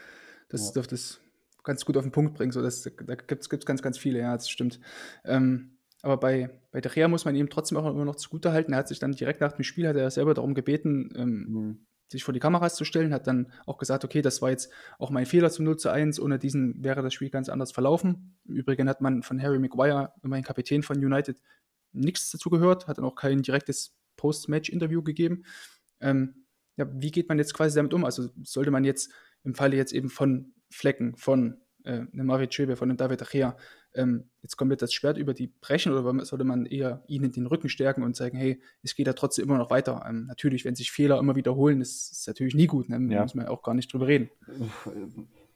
[0.49, 0.73] das ja.
[0.73, 1.21] dürfte es
[1.63, 2.51] ganz gut auf den Punkt bringen.
[2.51, 4.79] So, das, da gibt es ganz, ganz viele, ja, das stimmt.
[5.25, 8.73] Ähm, aber bei, bei De Gea muss man ihm trotzdem auch immer noch zugutehalten.
[8.73, 11.85] Er hat sich dann direkt nach dem Spiel, hat er selber darum gebeten, ähm, mhm
[12.07, 15.09] sich vor die Kameras zu stellen, hat dann auch gesagt, okay, das war jetzt auch
[15.09, 18.37] mein Fehler zum 0 zu 1, ohne diesen wäre das Spiel ganz anders verlaufen.
[18.45, 21.41] Im Übrigen hat man von Harry Maguire, immerhin Kapitän von United,
[21.91, 25.45] nichts dazu gehört, hat dann auch kein direktes Post-Match-Interview gegeben.
[25.99, 26.45] Ähm,
[26.77, 28.05] ja, wie geht man jetzt quasi damit um?
[28.05, 29.11] Also sollte man jetzt
[29.43, 33.57] im Falle jetzt eben von Flecken, von äh, einem Schwebe, von einem David Achea,
[33.95, 37.69] ähm, jetzt komplett das Schwert über die brechen oder sollte man eher ihnen den Rücken
[37.69, 40.05] stärken und sagen, hey, es geht ja trotzdem immer noch weiter.
[40.07, 43.13] Ähm, natürlich, wenn sich Fehler immer wiederholen, ist, ist natürlich nie gut, ne?
[43.13, 43.21] ja.
[43.21, 44.29] muss man auch gar nicht drüber reden.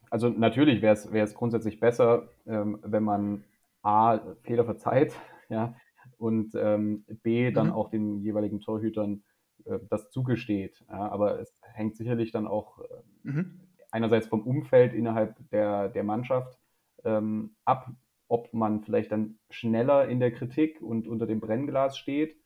[0.10, 3.44] Also natürlich wäre es grundsätzlich besser, ähm, wenn man
[3.82, 5.14] A, Fehler verzeiht,
[5.50, 5.76] ja,
[6.18, 7.74] und ähm, B, dann mhm.
[7.74, 9.24] auch den jeweiligen Torhütern
[9.66, 10.84] äh, das zugesteht.
[10.90, 12.84] Ja, aber es hängt sicherlich dann auch äh,
[13.24, 13.60] mhm.
[13.92, 16.58] einerseits vom Umfeld innerhalb der, der Mannschaft
[17.06, 17.90] ähm, ab,
[18.30, 22.38] ob man vielleicht dann schneller in der Kritik und unter dem Brennglas steht.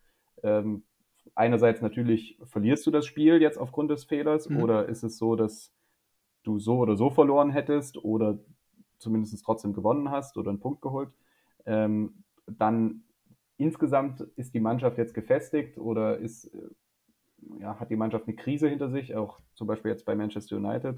[0.41, 0.83] Ähm,
[1.35, 4.63] einerseits natürlich verlierst du das Spiel jetzt aufgrund des Fehlers mhm.
[4.63, 5.71] oder ist es so, dass
[6.43, 8.39] du so oder so verloren hättest oder
[8.97, 11.09] zumindest trotzdem gewonnen hast oder einen Punkt geholt.
[11.65, 13.03] Ähm, dann
[13.57, 18.69] insgesamt ist die Mannschaft jetzt gefestigt oder ist, äh, ja, hat die Mannschaft eine Krise
[18.69, 20.95] hinter sich, auch zum Beispiel jetzt bei Manchester United,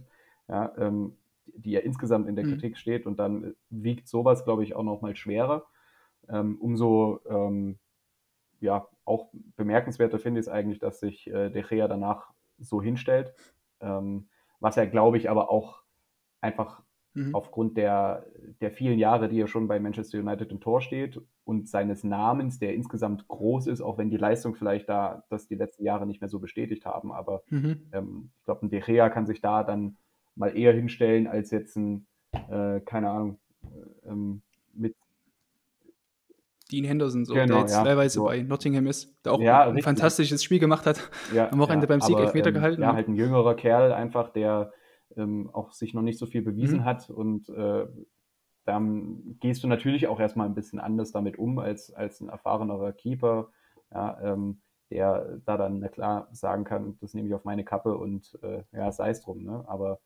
[0.48, 1.17] ja, ähm,
[1.48, 2.52] die ja insgesamt in der mhm.
[2.52, 5.66] Kritik steht und dann wiegt sowas, glaube ich, auch noch mal schwerer.
[6.28, 7.78] Ähm, umso ähm,
[8.60, 13.34] ja, auch bemerkenswerter finde ich es eigentlich, dass sich äh, De Gea danach so hinstellt.
[13.80, 14.28] Ähm,
[14.60, 15.84] was er, glaube ich, aber auch
[16.42, 16.82] einfach
[17.14, 17.36] mhm.
[17.36, 18.26] aufgrund der,
[18.62, 22.60] der vielen Jahre, die er schon bei Manchester United im Tor steht und seines Namens,
[22.60, 26.22] der insgesamt groß ist, auch wenn die Leistung vielleicht da das die letzten Jahre nicht
[26.22, 27.12] mehr so bestätigt haben.
[27.12, 27.90] Aber mhm.
[27.92, 29.98] ähm, ich glaube, ein De Gea kann sich da dann
[30.36, 32.08] mal eher hinstellen als jetzt ein,
[32.50, 34.41] äh, keine Ahnung, äh, ähm,
[34.74, 34.95] mit
[36.71, 38.26] Dean Henderson, so, genau, der jetzt ja, teilweise so.
[38.26, 39.84] bei Nottingham ist, der auch ja, ein richtig.
[39.84, 41.10] fantastisches Spiel gemacht hat.
[41.34, 42.82] Ja, am Wochenende beim Sieg Elfmeter ähm, gehalten.
[42.82, 44.74] Ja, halt ein jüngerer Kerl einfach, der
[45.15, 46.86] ähm, auch sich noch nicht so viel bewiesen mhm.
[46.86, 47.86] hat und äh,
[48.65, 52.93] dann gehst du natürlich auch erstmal ein bisschen anders damit um als, als ein erfahrenerer
[52.93, 53.52] Keeper,
[53.93, 58.38] ähm, der da dann na klar sagen kann, das nehme ich auf meine Kappe und
[58.41, 59.43] äh, ja, sei es drum.
[59.43, 59.63] Ne?
[59.67, 60.00] Aber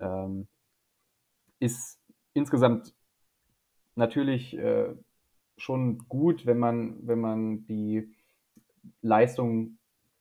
[0.00, 0.46] ähm,
[1.58, 2.00] ist
[2.34, 2.94] insgesamt
[3.94, 4.94] natürlich äh,
[5.56, 8.14] schon gut, wenn man, wenn man die
[9.00, 9.78] Leistung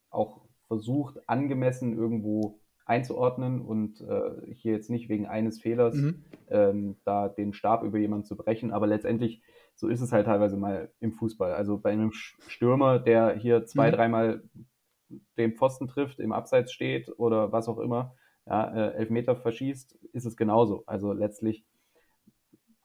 [0.09, 6.23] auch versucht, angemessen irgendwo einzuordnen und äh, hier jetzt nicht wegen eines Fehlers mhm.
[6.49, 9.41] ähm, da den Stab über jemanden zu brechen, aber letztendlich
[9.75, 11.53] so ist es halt teilweise mal im Fußball.
[11.53, 13.95] Also bei einem Stürmer, der hier zwei, mhm.
[13.95, 14.43] dreimal
[15.37, 20.25] den Pfosten trifft, im Abseits steht oder was auch immer, ja, äh, Elfmeter verschießt, ist
[20.25, 20.83] es genauso.
[20.85, 21.65] Also letztlich,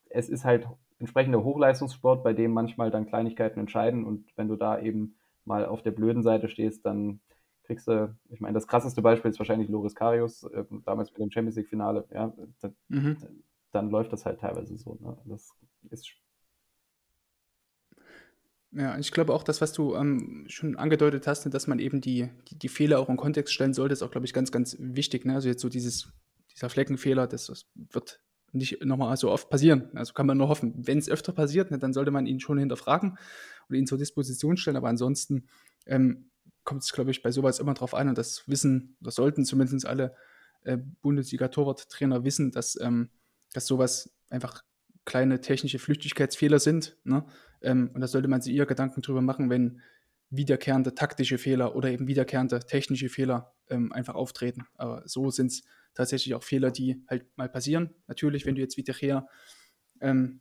[0.09, 0.67] es ist halt
[0.99, 5.83] entsprechender Hochleistungssport, bei dem manchmal dann Kleinigkeiten entscheiden und wenn du da eben mal auf
[5.83, 7.21] der blöden Seite stehst, dann
[7.65, 11.31] kriegst du, ich meine, das krasseste Beispiel ist wahrscheinlich Loris Karius, äh, damals mit dem
[11.31, 12.33] Champions League-Finale, ja,
[12.89, 13.17] mhm.
[13.71, 14.99] dann läuft das halt teilweise so.
[15.01, 15.17] Ne?
[15.25, 15.51] Das
[15.91, 16.11] ist
[18.73, 22.01] ja, ich glaube auch, das, was du ähm, schon angedeutet hast, ne, dass man eben
[22.01, 24.77] die, die, die, Fehler auch in Kontext stellen sollte, ist auch, glaube ich, ganz, ganz
[24.79, 25.25] wichtig.
[25.25, 25.35] Ne?
[25.35, 26.13] Also jetzt so dieses,
[26.55, 28.21] dieser Fleckenfehler, das, das wird
[28.53, 29.91] nicht nochmal so oft passieren.
[29.95, 30.75] Also kann man nur hoffen.
[30.77, 33.19] Wenn es öfter passiert, ne, dann sollte man ihn schon hinterfragen
[33.69, 34.77] und ihn zur Disposition stellen.
[34.77, 35.49] Aber ansonsten
[35.87, 36.31] ähm,
[36.63, 38.09] kommt es, glaube ich, bei sowas immer drauf an.
[38.09, 40.15] Und das wissen, das sollten zumindest alle
[40.63, 43.11] äh, Bundesliga-Torwarttrainer wissen, dass, ähm,
[43.53, 44.63] dass sowas einfach
[45.05, 46.97] kleine technische Flüchtigkeitsfehler sind.
[47.05, 47.25] Ne?
[47.63, 49.81] Ähm, und da sollte man sich eher Gedanken drüber machen, wenn
[50.31, 54.67] wiederkehrende taktische Fehler oder eben wiederkehrende technische Fehler ähm, einfach auftreten.
[54.75, 57.91] Aber so sind es tatsächlich auch Fehler, die halt mal passieren.
[58.07, 59.27] Natürlich, wenn du jetzt wie der
[60.01, 60.41] ähm,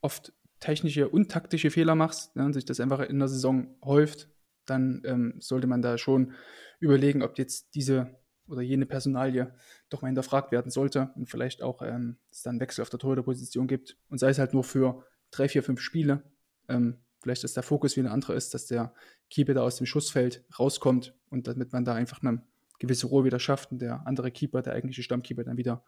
[0.00, 4.30] oft technische und taktische Fehler machst ne, und sich das einfach in der Saison häuft,
[4.64, 6.32] dann ähm, sollte man da schon
[6.78, 8.14] überlegen, ob jetzt diese
[8.48, 9.54] oder jene Personalie
[9.88, 13.66] doch mal hinterfragt werden sollte und vielleicht auch ähm, es dann Wechsel auf der Torhüterposition
[13.66, 16.22] gibt und sei es halt nur für drei, vier, fünf Spiele.
[16.68, 18.92] Ähm, vielleicht, dass der Fokus wie ein anderer ist, dass der
[19.30, 22.42] Keeper da aus dem Schussfeld rauskommt und damit man da einfach eine
[22.78, 25.84] gewisse Ruhe wieder schafft und der andere Keeper, der eigentliche Stammkeeper, dann wieder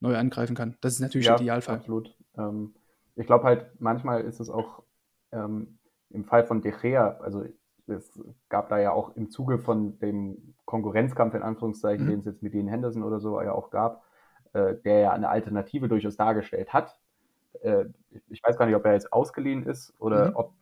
[0.00, 0.76] neu angreifen kann.
[0.80, 1.76] Das ist natürlich ja, der Idealfall.
[1.76, 2.16] Absolut.
[2.36, 2.74] Ähm,
[3.14, 4.82] ich glaube halt, manchmal ist es auch
[5.30, 5.78] ähm,
[6.10, 7.44] im Fall von De Gea, also
[7.86, 12.10] es gab da ja auch im Zuge von dem Konkurrenzkampf in Anführungszeichen, mhm.
[12.10, 14.04] den es jetzt mit Dean Henderson oder so ja auch gab,
[14.52, 16.98] äh, der ja eine Alternative durchaus dargestellt hat.
[17.62, 17.86] Äh,
[18.28, 20.36] ich weiß gar nicht, ob er jetzt ausgeliehen ist oder mhm.
[20.36, 20.52] ob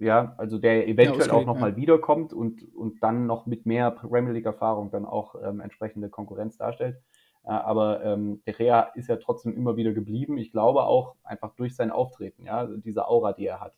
[0.00, 1.76] ja, also der eventuell ja, auch nochmal ja.
[1.76, 7.00] wiederkommt und, und dann noch mit mehr Premier League-Erfahrung dann auch ähm, entsprechende Konkurrenz darstellt.
[7.44, 10.38] Ja, aber ähm, De Gea ist ja trotzdem immer wieder geblieben.
[10.38, 13.74] Ich glaube auch einfach durch sein Auftreten, ja, diese Aura, die er hat.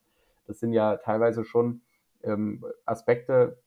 [0.46, 1.80] Das sind ja teilweise schon
[2.22, 3.62] ähm, Aspekte,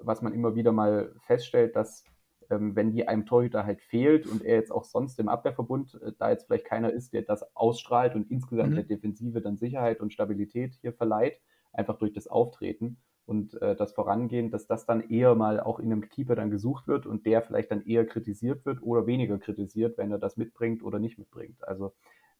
[0.00, 2.04] was man immer wieder mal feststellt, dass
[2.50, 6.12] ähm, wenn die einem Torhüter halt fehlt und er jetzt auch sonst im Abwehrverbund, äh,
[6.18, 8.74] da jetzt vielleicht keiner ist, der das ausstrahlt und insgesamt mhm.
[8.76, 11.40] der Defensive dann Sicherheit und Stabilität hier verleiht,
[11.72, 15.92] einfach durch das Auftreten und äh, das Vorangehen, dass das dann eher mal auch in
[15.92, 19.96] einem Keeper dann gesucht wird und der vielleicht dann eher kritisiert wird oder weniger kritisiert,
[19.98, 21.66] wenn er das mitbringt oder nicht mitbringt.
[21.66, 21.92] Also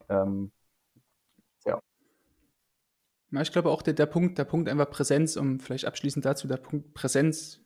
[0.09, 0.51] ähm.
[3.31, 3.43] Ja.
[3.43, 6.57] Ich glaube auch der, der Punkt, der Punkt einfach Präsenz, um vielleicht abschließend dazu, der
[6.57, 7.61] Punkt Präsenz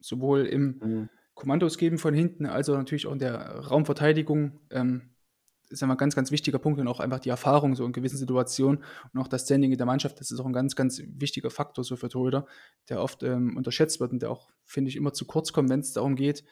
[0.00, 1.08] sowohl im mhm.
[1.34, 4.60] Kommandos geben von hinten, als auch natürlich auch in der Raumverteidigung.
[4.70, 5.10] Ähm,
[5.70, 8.16] ist immer ein ganz, ganz wichtiger Punkt und auch einfach die Erfahrung so in gewissen
[8.16, 11.50] Situationen und auch das Standing in der Mannschaft, das ist auch ein ganz, ganz wichtiger
[11.50, 12.46] Faktor so für Torhüter,
[12.88, 15.80] der oft ähm, unterschätzt wird und der auch, finde ich, immer zu kurz kommt, wenn
[15.80, 16.44] es darum geht,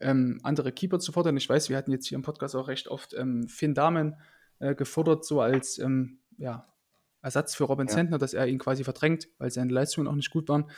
[0.00, 1.36] ähm, andere Keeper zu fordern.
[1.36, 4.16] Ich weiß, wir hatten jetzt hier im Podcast auch recht oft ähm, Finn Dahmen
[4.58, 6.71] äh, gefordert, so als ähm, ja,
[7.22, 7.94] Ersatz für Robin ja.
[7.94, 10.70] Zentner, dass er ihn quasi verdrängt, weil seine Leistungen auch nicht gut waren.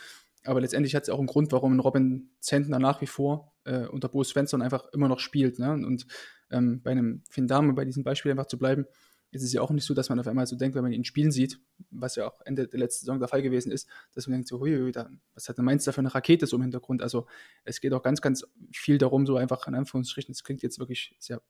[0.43, 4.09] Aber letztendlich hat es auch einen Grund, warum Robin Zentner nach wie vor äh, unter
[4.09, 5.57] Bo Svensson einfach immer noch spielt.
[5.57, 5.73] Ne?
[5.73, 6.05] Und
[6.51, 8.85] ähm, bei einem Finn Dame, bei diesem Beispiel einfach zu bleiben,
[9.31, 11.03] es ist ja auch nicht so, dass man auf einmal so denkt, wenn man ihn
[11.03, 14.35] spielen sieht, was ja auch Ende der letzten Saison der Fall gewesen ist, dass man
[14.35, 14.93] denkt so, hui,
[15.33, 17.01] was hat der Mainz da für eine Rakete so im Hintergrund?
[17.01, 17.25] Also
[17.65, 21.15] es geht auch ganz, ganz viel darum, so einfach in Anführungsstrichen, es klingt jetzt wirklich
[21.19, 21.41] sehr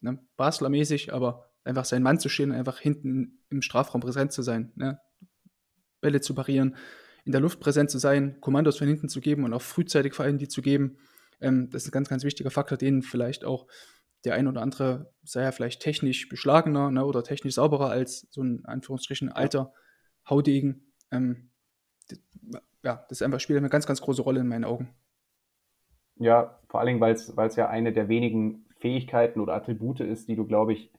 [0.00, 4.72] ne, Basler-mäßig, aber einfach sein Mann zu stehen, einfach hinten im Strafraum präsent zu sein,
[4.76, 5.00] ne?
[6.00, 6.76] Bälle zu parieren,
[7.24, 10.24] in der Luft präsent zu sein, Kommandos von hinten zu geben und auch frühzeitig vor
[10.24, 10.98] allem die zu geben.
[11.40, 13.66] Ähm, das ist ein ganz, ganz wichtiger Faktor, den vielleicht auch
[14.24, 18.42] der ein oder andere sei ja vielleicht technisch beschlagener ne, oder technisch sauberer als so
[18.42, 19.72] ein Anführungsstrichen alter
[20.28, 20.92] Haudegen.
[21.10, 21.50] Ähm,
[22.84, 24.94] ja, das einfach spielt eine ganz, ganz große Rolle in meinen Augen.
[26.16, 30.46] Ja, vor allem, weil es ja eine der wenigen Fähigkeiten oder Attribute ist, die du,
[30.46, 30.92] glaube ich,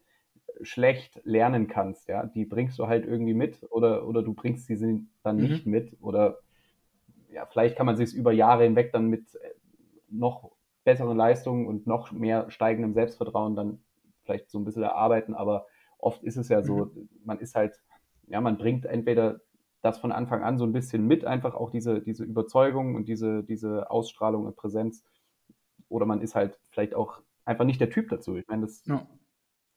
[0.61, 2.07] schlecht lernen kannst.
[2.07, 5.43] Ja, die bringst du halt irgendwie mit oder, oder du bringst sie dann mhm.
[5.43, 6.39] nicht mit oder
[7.31, 9.53] ja, vielleicht kann man sich über Jahre hinweg dann mit äh,
[10.09, 10.51] noch
[10.83, 13.79] besseren Leistungen und noch mehr steigendem Selbstvertrauen dann
[14.23, 15.65] vielleicht so ein bisschen erarbeiten, aber
[15.97, 17.09] oft ist es ja so, mhm.
[17.23, 17.81] man ist halt,
[18.27, 19.41] ja, man bringt entweder
[19.81, 23.43] das von Anfang an so ein bisschen mit, einfach auch diese, diese Überzeugung und diese,
[23.43, 25.03] diese Ausstrahlung und Präsenz,
[25.89, 28.35] oder man ist halt vielleicht auch einfach nicht der Typ dazu.
[28.37, 28.85] Ich meine, das.
[28.85, 29.05] Ja.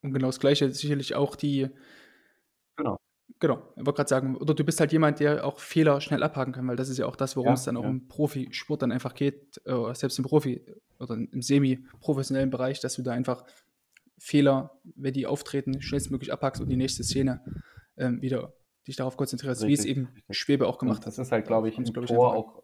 [0.06, 1.68] Und genau das Gleiche sicherlich auch die.
[2.76, 2.98] Genau.
[3.38, 6.54] Genau, ich wollte gerade sagen, oder du bist halt jemand, der auch Fehler schnell abhaken
[6.54, 7.90] kann, weil das ist ja auch das, worum ja, es dann auch ja.
[7.90, 10.62] im Profisport dann einfach geht, äh, selbst im Profi-
[10.98, 13.44] oder im semi-professionellen Bereich, dass du da einfach
[14.16, 17.44] Fehler, wenn die auftreten, schnellstmöglich abhackst und die nächste Szene
[17.98, 18.54] ähm, wieder
[18.86, 20.38] dich darauf konzentrierst, wie es eben richtig.
[20.38, 21.18] Schwebe auch gemacht und das hat.
[21.18, 22.62] Das ist halt, glaube ich, im glaub Tor auch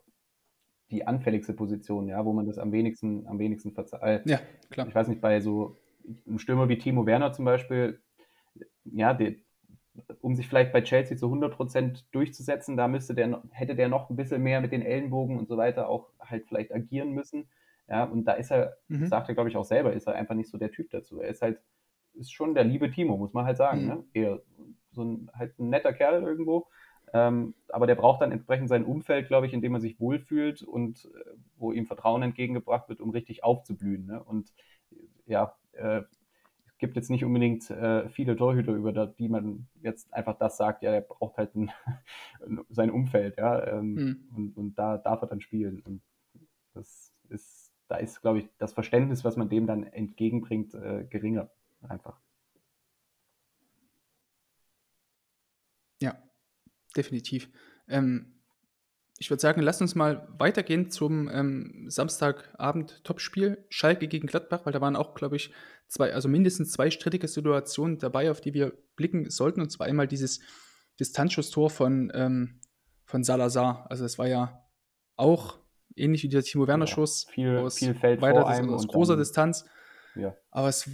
[0.89, 4.27] die anfälligste Position, ja, wo man das am wenigsten, am wenigsten verzeiht.
[4.27, 4.87] Ja, klar.
[4.87, 5.77] Ich weiß nicht, bei so
[6.25, 8.01] einem Stürmer wie Timo Werner zum Beispiel,
[8.85, 9.35] ja, der,
[10.21, 14.15] um sich vielleicht bei Chelsea zu 100% durchzusetzen, da müsste der, hätte der noch ein
[14.15, 17.47] bisschen mehr mit den Ellenbogen und so weiter auch halt vielleicht agieren müssen.
[17.87, 19.07] Ja, und da ist er, mhm.
[19.07, 21.19] sagt er glaube ich auch selber, ist er einfach nicht so der Typ dazu.
[21.19, 21.59] Er ist halt,
[22.13, 23.81] ist schon der liebe Timo, muss man halt sagen.
[23.81, 23.87] Mhm.
[23.87, 24.03] Ne?
[24.13, 24.41] Eher
[24.91, 26.67] so ein, halt ein netter Kerl irgendwo.
[27.13, 30.63] Ähm, aber der braucht dann entsprechend sein Umfeld, glaube ich, in dem er sich wohlfühlt
[30.63, 34.07] und äh, wo ihm Vertrauen entgegengebracht wird, um richtig aufzublühen.
[34.07, 34.23] Ne?
[34.23, 34.51] Und
[35.27, 36.03] ja, äh,
[36.83, 40.91] gibt jetzt nicht unbedingt äh, viele Torhüter, über die man jetzt einfach das sagt, ja,
[40.91, 41.71] der braucht halt ein,
[42.69, 44.27] sein Umfeld, ja, ähm, mhm.
[44.35, 45.79] und, und da darf er dann spielen.
[45.79, 46.01] Und
[46.73, 51.49] das ist, da ist, glaube ich, das Verständnis, was man dem dann entgegenbringt, äh, geringer
[51.87, 52.19] einfach.
[56.01, 56.21] Ja,
[56.97, 57.49] definitiv.
[57.87, 58.32] Ähm,
[59.17, 64.81] ich würde sagen, lass uns mal weitergehen zum ähm, Samstagabend-Topspiel Schalke gegen Gladbach, weil da
[64.81, 65.53] waren auch, glaube ich,
[65.87, 69.61] zwei, also mindestens zwei strittige Situationen dabei, auf die wir blicken sollten.
[69.61, 70.41] Und zwar einmal dieses
[70.99, 72.59] Distanzschusstor von, ähm,
[73.05, 73.85] von Salazar.
[73.89, 74.63] Also es war ja
[75.15, 75.59] auch
[75.95, 78.87] ähnlich wie der Timo Werner Schuss ja, viel, aus, viel Feld weiter, vor einem aus
[78.87, 79.65] großer dann, Distanz.
[80.15, 80.35] Ja.
[80.49, 80.89] Aber es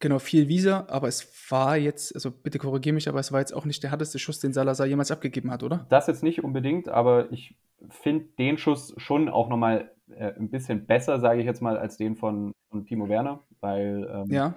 [0.00, 3.54] genau viel Visa, aber es war jetzt, also bitte korrigiere mich, aber es war jetzt
[3.54, 5.86] auch nicht der härteste Schuss, den Salazar jemals abgegeben hat, oder?
[5.88, 7.56] Das jetzt nicht unbedingt, aber ich
[7.90, 11.96] finde den Schuss schon auch nochmal äh, ein bisschen besser, sage ich jetzt mal, als
[11.96, 14.54] den von, von Timo Werner, weil ähm, ja.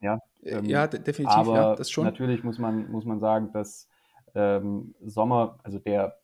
[0.00, 2.04] Ja, äh, ähm, ja definitiv, aber ja, das schon.
[2.04, 3.88] Natürlich muss man, muss man sagen, dass
[4.34, 6.18] ähm, Sommer, also der,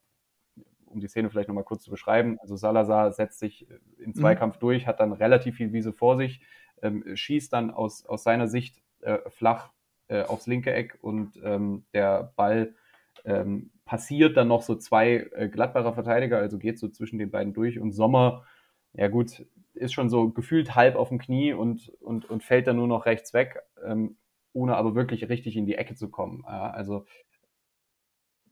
[0.87, 3.69] um die Szene vielleicht nochmal kurz zu beschreiben, also Salazar setzt sich
[3.99, 4.15] im mhm.
[4.15, 4.61] Zweikampf mhm.
[4.61, 6.41] durch, hat dann relativ viel Wiese vor sich,
[6.83, 9.71] ähm, schießt dann aus, aus seiner Sicht äh, flach
[10.09, 12.75] äh, aufs linke Eck und ähm, der Ball
[13.25, 17.55] ähm, passiert dann noch so zwei äh, Gladbacher Verteidiger, also geht so zwischen den beiden
[17.55, 18.45] durch und Sommer,
[18.93, 22.77] ja gut, ist schon so gefühlt halb auf dem Knie und, und, und fällt dann
[22.77, 24.17] nur noch rechts weg, ähm,
[24.53, 26.45] ohne aber wirklich richtig in die Ecke zu kommen.
[26.47, 27.05] Ja, also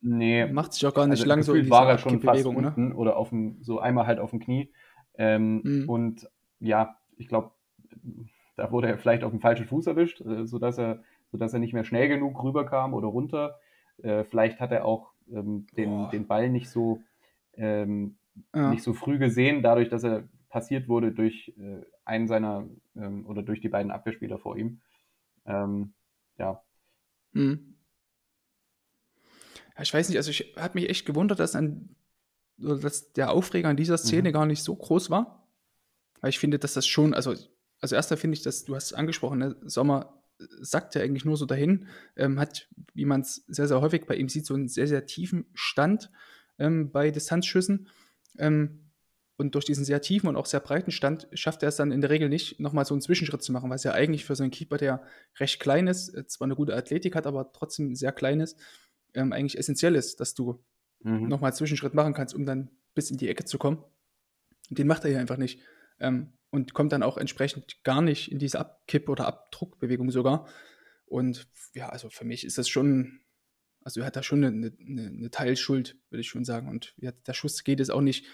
[0.03, 0.47] nee.
[0.47, 2.51] Macht sich auch gar nicht also lang so in war er schon fast ne?
[2.51, 4.73] unten oder auf dem, so einmal halt auf dem Knie.
[5.17, 5.89] Ähm, mhm.
[5.89, 7.53] Und ja, ich glaube,
[8.57, 11.73] da wurde er vielleicht auf dem falschen Fuß erwischt, äh, sodass er, sodass er nicht
[11.73, 13.59] mehr schnell genug rüberkam oder runter.
[14.03, 17.03] Äh, vielleicht hat er auch ähm, den, den Ball nicht so,
[17.57, 18.17] ähm,
[18.55, 18.71] ja.
[18.71, 23.43] nicht so früh gesehen, dadurch, dass er passiert wurde durch äh, einen seiner ähm, oder
[23.43, 24.81] durch die beiden Abwehrspieler vor ihm.
[25.47, 25.95] Ähm,
[26.39, 26.63] ja.
[27.33, 27.75] Mhm.
[29.77, 29.83] ja.
[29.83, 31.97] Ich weiß nicht, also ich habe mich echt gewundert, dass, an,
[32.57, 34.33] dass der Aufreger an dieser Szene mhm.
[34.33, 35.45] gar nicht so groß war.
[36.21, 37.35] Weil ich finde, dass das schon, also,
[37.85, 39.57] also erster finde ich, dass du hast es angesprochen, ne?
[39.63, 44.07] Sommer sagt ja eigentlich nur so dahin, ähm, hat, wie man es sehr, sehr häufig
[44.07, 46.11] bei ihm sieht, so einen sehr, sehr tiefen Stand
[46.59, 47.89] ähm, bei Distanzschüssen.
[48.39, 48.91] Ähm,
[49.37, 52.01] und durch diesen sehr tiefen und auch sehr breiten Stand schafft er es dann in
[52.01, 54.51] der Regel nicht, nochmal so einen Zwischenschritt zu machen, was ja eigentlich für so einen
[54.51, 55.03] Keeper, der
[55.39, 58.59] recht klein ist, äh, zwar eine gute Athletik hat, aber trotzdem sehr klein ist,
[59.13, 60.65] ähm, eigentlich essentiell ist, dass du
[61.01, 61.29] mhm.
[61.29, 63.85] nochmal einen Zwischenschritt machen kannst, um dann bis in die Ecke zu kommen.
[64.71, 65.61] Und den macht er hier einfach nicht.
[66.01, 70.47] Ähm, und kommt dann auch entsprechend gar nicht in diese Abkipp- oder Abdruckbewegung sogar.
[71.05, 73.23] Und ja, also für mich ist das schon,
[73.81, 76.69] also er hat da schon eine, eine, eine Teilschuld, würde ich schon sagen.
[76.69, 78.27] Und ja, der Schuss geht es auch nicht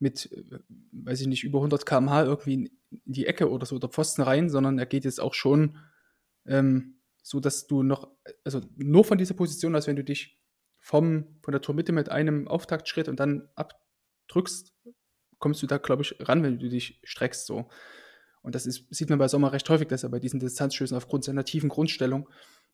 [0.00, 0.58] mit, äh,
[0.90, 2.70] weiß ich nicht, über 100 km/h irgendwie in
[3.04, 5.78] die Ecke oder so, oder Pfosten rein, sondern er geht jetzt auch schon
[6.46, 8.10] ähm, so, dass du noch,
[8.42, 10.40] also nur von dieser Position, als wenn du dich
[10.80, 14.74] vom, von der Tormitte mit einem Auftaktschritt und dann abdrückst,
[15.44, 17.66] kommst du da, glaube ich, ran, wenn du dich streckst so.
[18.40, 21.22] Und das ist, sieht man bei Sommer recht häufig, dass er bei diesen Distanzschüssen aufgrund
[21.22, 22.30] seiner tiefen Grundstellung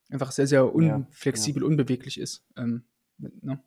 [0.09, 1.69] einfach sehr, sehr unflexibel, ja, ja.
[1.69, 2.47] unbeweglich ist.
[2.57, 2.85] Ähm,
[3.19, 3.61] ne?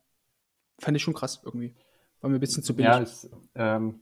[0.78, 1.74] Fand ich schon krass irgendwie.
[2.22, 2.92] War mir ein bisschen zu billig.
[2.92, 4.00] Ja, es, ähm,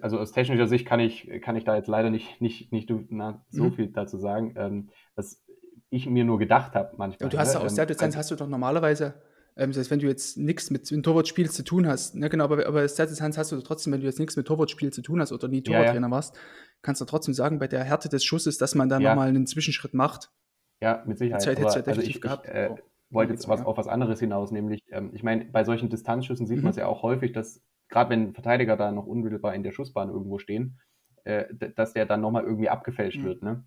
[0.00, 3.46] also aus technischer Sicht kann ich, kann ich da jetzt leider nicht, nicht, nicht na,
[3.48, 3.74] so mhm.
[3.74, 4.54] viel dazu sagen.
[4.56, 5.40] Ähm, was
[5.88, 7.28] ich mir nur gedacht habe manchmal.
[7.28, 7.60] Ja, du hast ne?
[7.60, 9.22] aus der ähm, Distanz hast du doch normalerweise,
[9.60, 12.66] ähm, selbst wenn du jetzt nichts mit dem Torwartspiel zu tun hast, ne, genau, aber,
[12.66, 15.32] aber der Distanz hast du trotzdem, wenn du jetzt nichts mit Torwartspiel zu tun hast
[15.32, 16.10] oder nie Torwarttrainer ja, ja.
[16.10, 16.38] warst,
[16.80, 19.10] kannst du trotzdem sagen, bei der Härte des Schusses, dass man da ja.
[19.10, 20.32] nochmal einen Zwischenschritt macht.
[20.80, 21.42] Ja, mit Sicherheit.
[21.42, 22.46] Die Zeit hätte ja also ich, gehabt.
[22.46, 22.74] Ich, äh,
[23.10, 26.58] wollte jetzt was, auf was anderes hinaus, nämlich, ähm, ich meine, bei solchen Distanzschüssen sieht
[26.58, 26.62] mhm.
[26.62, 30.08] man es ja auch häufig, dass gerade wenn Verteidiger da noch unmittelbar in der Schussbahn
[30.08, 30.78] irgendwo stehen,
[31.24, 31.44] äh,
[31.76, 33.24] dass der dann nochmal irgendwie abgefälscht mhm.
[33.24, 33.42] wird.
[33.42, 33.64] Ne?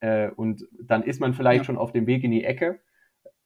[0.00, 2.80] Äh, und dann ist man vielleicht schon auf dem Weg in die Ecke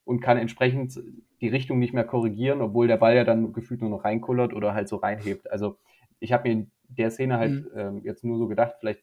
[0.04, 1.00] und kann entsprechend
[1.40, 4.74] die Richtung nicht mehr korrigieren, obwohl der Ball ja dann gefühlt nur noch reinkullert oder
[4.74, 5.50] halt so reinhebt.
[5.50, 5.78] Also
[6.18, 7.70] ich habe mir in der Szene halt mhm.
[7.74, 9.02] ähm, jetzt nur so gedacht, vielleicht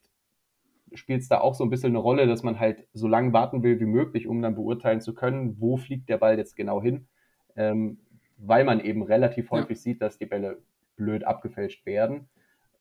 [0.94, 3.62] spielt es da auch so ein bisschen eine Rolle, dass man halt so lange warten
[3.62, 7.08] will wie möglich, um dann beurteilen zu können, wo fliegt der Ball jetzt genau hin,
[7.56, 7.98] ähm,
[8.38, 9.82] weil man eben relativ häufig ja.
[9.82, 10.62] sieht, dass die Bälle
[10.96, 12.28] blöd abgefälscht werden.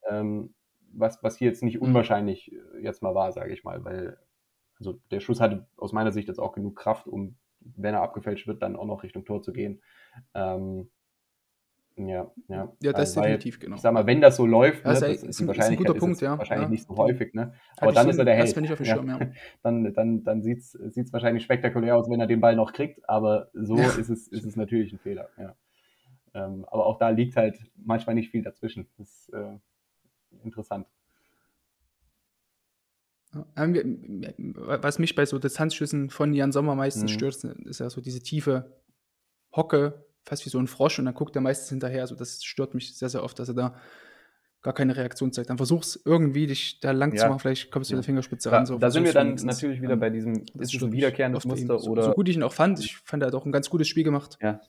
[0.09, 0.53] Ähm,
[0.93, 1.87] was, was hier jetzt nicht mhm.
[1.87, 4.17] unwahrscheinlich äh, jetzt mal war, sage ich mal, weil
[4.79, 7.35] also der Schuss hatte aus meiner Sicht jetzt auch genug Kraft, um,
[7.75, 9.81] wenn er abgefälscht wird, dann auch noch Richtung Tor zu gehen.
[10.33, 10.89] Ähm,
[11.97, 12.71] ja, ja.
[12.79, 13.75] Ja, das also, definitiv, genau.
[13.75, 15.95] Ich sag mal, wenn das so läuft, das, ne, das ist, ein, ist ein guter
[15.95, 16.37] Punkt, ja.
[16.37, 16.69] Wahrscheinlich ja.
[16.69, 17.53] nicht so häufig, ne?
[17.77, 18.55] Aber dann ist er der Held.
[18.55, 19.19] Das ich auf dem Schirm, ja.
[19.63, 23.49] Dann, dann, dann sieht es wahrscheinlich spektakulär aus, wenn er den Ball noch kriegt, aber
[23.53, 23.87] so ja.
[23.87, 25.55] ist, es, ist es natürlich ein Fehler, ja.
[26.35, 28.87] Ähm, aber auch da liegt halt manchmal nicht viel dazwischen.
[28.97, 29.57] Das ist äh,
[30.43, 30.85] interessant.
[33.33, 37.15] Was mich bei so Distanzschüssen von Jan Sommer meistens mhm.
[37.15, 38.71] stört, ist ja so diese tiefe
[39.55, 42.01] Hocke, fast wie so ein Frosch und dann guckt er meistens hinterher.
[42.01, 43.75] Also das stört mich sehr, sehr oft, dass er da
[44.61, 45.49] gar keine Reaktion zeigt.
[45.49, 47.23] Dann versuch's irgendwie, dich da lang ja.
[47.23, 47.97] zu machen, vielleicht kommst du ja.
[47.97, 48.65] mit der Fingerspitze ran.
[48.65, 51.91] So da sind wir dann natürlich wieder bei diesem, ist es ein wiederkehrendes Muster so,
[51.91, 52.03] oder.
[52.03, 54.03] So gut ich ihn auch fand, ich fand, er hat auch ein ganz gutes Spiel
[54.03, 54.37] gemacht.
[54.41, 54.59] Ja.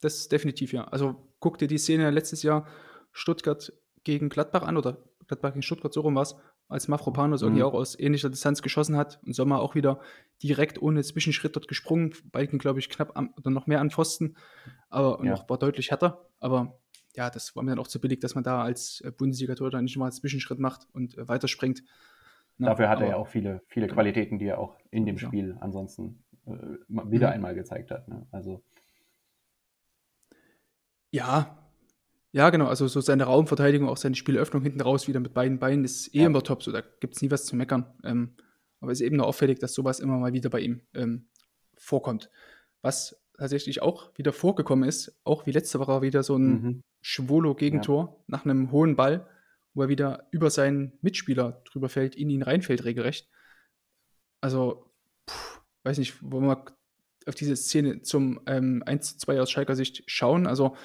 [0.00, 0.84] Das definitiv, ja.
[0.84, 2.66] Also guck dir die Szene letztes Jahr
[3.12, 3.72] Stuttgart
[4.04, 6.26] gegen Gladbach an oder Gladbach gegen Stuttgart so rum war
[6.68, 7.48] als Mafropanos mhm.
[7.48, 10.00] irgendwie auch aus ähnlicher Distanz geschossen hat und Sommer auch wieder
[10.42, 12.14] direkt ohne Zwischenschritt dort gesprungen.
[12.32, 14.36] Balken, glaube ich, knapp am, oder noch mehr an Pfosten,
[14.88, 15.30] aber ja.
[15.32, 16.26] noch war deutlich härter.
[16.40, 16.78] Aber
[17.14, 19.84] ja, das war mir dann auch zu billig, dass man da als äh, Bundesliga-Tor dann
[19.84, 21.82] nicht mal einen Zwischenschritt macht und äh, weiterspringt.
[22.58, 23.94] Na, Dafür hat er ja auch viele, viele genau.
[23.94, 25.26] Qualitäten, die er auch in dem ja.
[25.26, 26.50] Spiel ansonsten äh,
[26.88, 27.34] wieder mhm.
[27.34, 28.08] einmal gezeigt hat.
[28.08, 28.26] Ne?
[28.30, 28.62] Also
[31.10, 31.67] ja,
[32.32, 32.66] ja, genau.
[32.66, 36.20] Also so seine Raumverteidigung, auch seine Spielöffnung hinten raus wieder mit beiden Beinen ist eh
[36.20, 36.26] ja.
[36.26, 36.62] immer top.
[36.62, 37.86] So, da gibt es nie was zu meckern.
[38.04, 38.36] Ähm,
[38.80, 41.28] aber es ist eben nur auffällig, dass sowas immer mal wieder bei ihm ähm,
[41.76, 42.30] vorkommt.
[42.82, 46.82] Was tatsächlich auch wieder vorgekommen ist, auch wie letzte Woche wieder so ein mhm.
[47.00, 48.24] Schwolo-Gegentor ja.
[48.26, 49.26] nach einem hohen Ball,
[49.74, 53.28] wo er wieder über seinen Mitspieler drüber fällt, in ihn reinfällt, regelrecht.
[54.40, 54.90] Also,
[55.28, 56.62] pff, weiß nicht, wo man
[57.26, 60.46] auf diese Szene zum ähm, 1 zu 2 aus Schalker Sicht schauen.
[60.46, 60.76] Also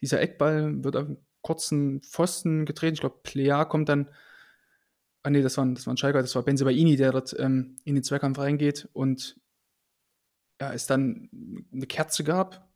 [0.00, 2.94] dieser Eckball wird auf einen kurzen Pfosten getreten.
[2.94, 4.10] Ich glaube, Plea kommt dann.
[5.22, 7.94] Ah nee, das war, das war ein Schalker, das war Benzebaini, der dort ähm, in
[7.94, 9.36] den Zweikampf reingeht und
[10.60, 11.28] ja, es dann
[11.72, 12.68] eine Kerze gab,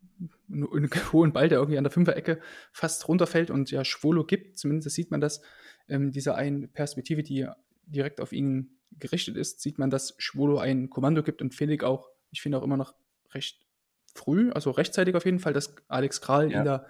[0.51, 2.41] einen, einen hohen Ball, der irgendwie an der Fünferecke
[2.73, 5.41] fast runterfällt und ja, Schwolo gibt, zumindest sieht man das,
[5.89, 7.47] ähm, dieser einen Perspektive, die
[7.87, 12.09] direkt auf ihn gerichtet ist, sieht man, dass Schwolo ein Kommando gibt und Felix auch,
[12.31, 12.95] ich finde auch immer noch
[13.33, 13.67] recht
[14.15, 16.61] früh, also rechtzeitig auf jeden Fall, dass Alex Kral ja.
[16.61, 16.87] ihn da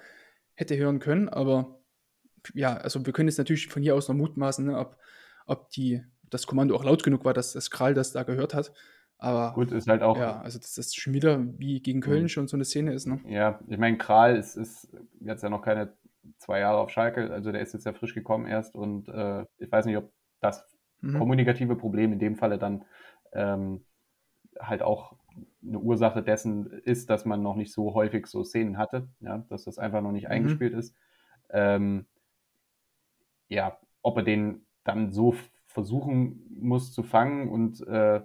[0.54, 1.80] hätte hören können, aber
[2.54, 4.96] ja, also wir können jetzt natürlich von hier aus noch mutmaßen, ne, ob,
[5.46, 8.72] ob die, das Kommando auch laut genug war, dass das Kral das da gehört hat.
[9.18, 10.18] Aber gut, ist halt auch.
[10.18, 12.28] Ja, also dass das schon wieder wie gegen Köln mhm.
[12.28, 13.20] schon so eine Szene ist, ne?
[13.28, 14.88] Ja, ich meine, Kral ist, ist
[15.20, 15.92] jetzt ja noch keine
[16.38, 19.70] zwei Jahre auf Schalke, also der ist jetzt ja frisch gekommen erst und äh, ich
[19.70, 20.66] weiß nicht, ob das
[21.00, 21.18] mhm.
[21.18, 22.84] kommunikative Problem in dem Falle dann
[23.32, 23.84] ähm,
[24.58, 25.16] halt auch
[25.66, 29.64] eine Ursache dessen ist, dass man noch nicht so häufig so Szenen hatte, ja, dass
[29.64, 30.32] das einfach noch nicht mhm.
[30.32, 30.94] eingespielt ist.
[31.50, 32.06] Ähm,
[33.48, 35.34] ja, ob er den dann so
[35.66, 38.20] versuchen muss zu fangen und äh,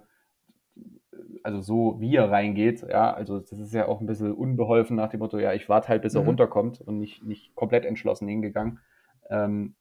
[1.43, 5.09] also so wie er reingeht, ja, also das ist ja auch ein bisschen unbeholfen nach
[5.09, 6.27] dem Motto, ja, ich warte halt, bis er mhm.
[6.27, 8.79] runterkommt und nicht, nicht komplett entschlossen hingegangen.
[9.29, 9.75] Ähm,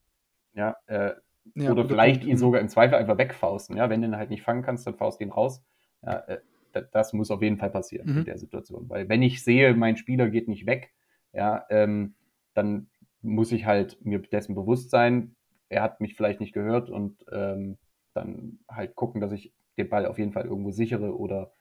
[0.54, 1.12] ja, äh,
[1.54, 3.76] Ja, Oder vielleicht ihn sogar im Zweifel einfach wegfausten.
[3.76, 5.62] Ja, wenn du ihn halt nicht fangen kannst, dann faust ihn raus.
[6.02, 6.38] Ja, äh,
[6.82, 8.18] das muss auf jeden Fall passieren mhm.
[8.18, 8.88] in der Situation.
[8.88, 10.92] Weil wenn ich sehe, mein Spieler geht nicht weg,
[11.32, 12.14] ja, ähm,
[12.54, 12.88] dann
[13.22, 15.36] muss ich halt mir dessen bewusst sein,
[15.68, 17.78] er hat mich vielleicht nicht gehört und ähm,
[18.14, 21.52] dann halt gucken, dass ich den Ball auf jeden Fall irgendwo sichere oder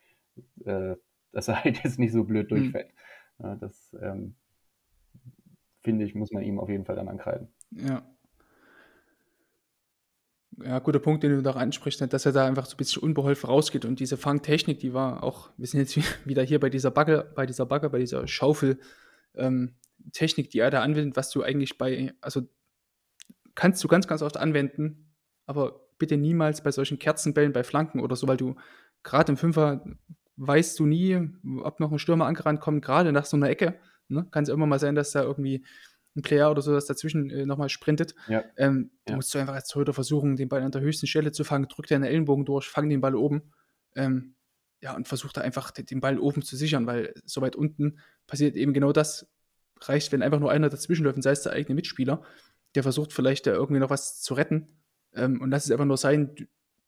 [0.64, 0.96] äh,
[1.32, 2.56] dass er halt jetzt nicht so blöd mhm.
[2.56, 2.88] durchfällt.
[3.40, 3.46] Mhm.
[3.46, 4.36] Ja, das ähm,
[5.84, 7.50] finde ich, muss man ihm auf jeden Fall dann ankreiden.
[7.72, 8.04] Ja.
[10.64, 13.02] Ja, guter Punkt, den du da ansprichst, ne, dass er da einfach so ein bisschen
[13.02, 16.92] unbeholfen rausgeht und diese Fangtechnik, die war auch, wir sind jetzt wieder hier bei dieser
[16.92, 18.80] Bagger, bei dieser Bagger, bei dieser Schaufel,
[19.36, 22.44] ähm, die er da anwendet, was du eigentlich bei, also
[23.56, 25.14] kannst du ganz, ganz oft anwenden,
[25.46, 28.56] aber bitte niemals bei solchen Kerzenbällen, bei Flanken oder so, weil du
[29.04, 29.84] gerade im Fünfer
[30.38, 31.30] weißt du nie,
[31.64, 33.80] ob noch ein Stürmer angerannt kommt, gerade nach so einer Ecke.
[34.08, 34.28] Ne?
[34.32, 35.66] Kann es immer mal sein, dass da irgendwie
[36.16, 38.16] ein Player oder so, das dazwischen äh, nochmal sprintet.
[38.28, 38.44] Ja.
[38.58, 39.12] Ähm, ja.
[39.12, 41.68] Du musst du einfach als Torhüter versuchen, den Ball an der höchsten Stelle zu fangen,
[41.68, 43.54] drück deine Ellenbogen durch, fang den Ball oben.
[43.96, 44.36] Ähm,
[44.82, 48.56] ja, und versuch da einfach den Ball oben zu sichern, weil so weit unten passiert
[48.56, 49.28] eben genau das.
[49.82, 52.24] Reicht, wenn einfach nur einer dazwischen läuft, sei es der eigene Mitspieler,
[52.76, 54.68] der versucht vielleicht da irgendwie noch was zu retten.
[55.14, 56.36] Ähm, und lass es einfach nur sein,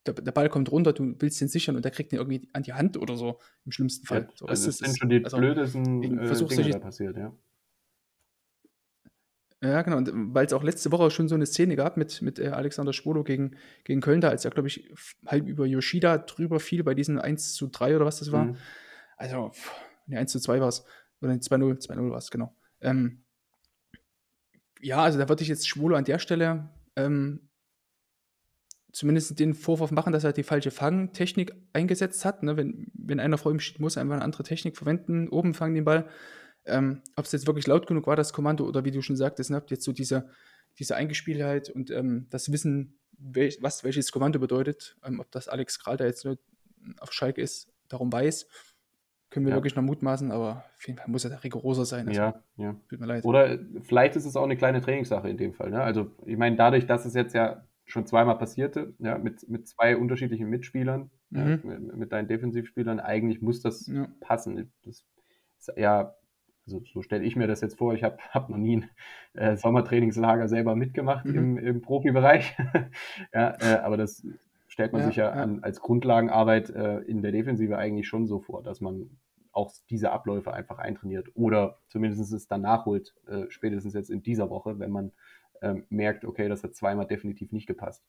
[0.06, 2.62] der, der, Ball kommt runter, du willst den sichern und der kriegt den irgendwie an
[2.62, 4.22] die Hand oder so, im schlimmsten Fall.
[4.22, 7.34] Ja, so, also das sind schon die also, blödesten äh, Dinge, da passiert, ja.
[9.60, 9.96] Ja, genau.
[9.96, 12.92] Und weil es auch letzte Woche schon so eine Szene gab mit, mit äh, Alexander
[12.92, 14.92] Schwolo gegen, gegen Köln, da als er, glaube ich,
[15.26, 18.46] halb über Yoshida drüber fiel bei diesen 1 zu 3 oder was das war.
[18.46, 18.56] Mhm.
[19.16, 19.50] Also,
[20.06, 20.84] ne, 1 zu 2 war es.
[21.20, 22.54] Oder 2-0, 2-0 war es, genau.
[22.80, 23.24] Ähm,
[24.80, 27.48] ja, also da würde ich jetzt Schwolo an der Stelle ähm,
[28.92, 32.42] zumindest den Vorwurf machen, dass er die falsche Fangtechnik eingesetzt hat.
[32.42, 32.56] Ne?
[32.56, 35.28] Wenn, wenn einer vor ihm steht, muss er einfach eine andere Technik verwenden.
[35.28, 36.08] Oben fangen den Ball.
[36.68, 39.50] Ähm, ob es jetzt wirklich laut genug war, das Kommando, oder wie du schon sagtest,
[39.50, 40.28] ne, jetzt so diese,
[40.78, 45.78] diese Eingespieltheit und ähm, das Wissen, welch, was welches Kommando bedeutet, ähm, ob das Alex
[45.78, 46.38] Kral da jetzt nur
[47.00, 48.46] auf Schalke ist, darum weiß,
[49.30, 49.56] können wir ja.
[49.56, 52.08] wirklich noch mutmaßen, aber auf jeden Fall muss er da rigoroser sein.
[52.08, 52.76] Also, ja, ja.
[52.88, 53.24] Tut mir leid.
[53.24, 55.70] Oder vielleicht ist es auch eine kleine Trainingssache in dem Fall.
[55.70, 55.82] Ne?
[55.82, 59.96] Also, ich meine, dadurch, dass es jetzt ja schon zweimal passierte, ja, mit, mit zwei
[59.96, 61.38] unterschiedlichen Mitspielern, mhm.
[61.38, 64.08] ja, mit, mit, deinen Defensivspielern, eigentlich muss das ja.
[64.20, 64.72] passen.
[64.84, 65.04] Das
[65.58, 66.14] ist ja
[66.68, 67.94] also so stelle ich mir das jetzt vor.
[67.94, 68.90] Ich habe hab noch nie ein
[69.34, 71.34] äh, Sommertrainingslager selber mitgemacht mhm.
[71.34, 72.56] im, im Profibereich.
[73.34, 74.26] ja, äh, aber das
[74.68, 75.30] stellt man ja, sich ja.
[75.30, 79.10] An, als Grundlagenarbeit äh, in der Defensive eigentlich schon so vor, dass man
[79.52, 84.50] auch diese Abläufe einfach eintrainiert oder zumindest es dann nachholt, äh, spätestens jetzt in dieser
[84.50, 85.12] Woche, wenn man
[85.62, 88.04] ähm, merkt, okay, das hat zweimal definitiv nicht gepasst.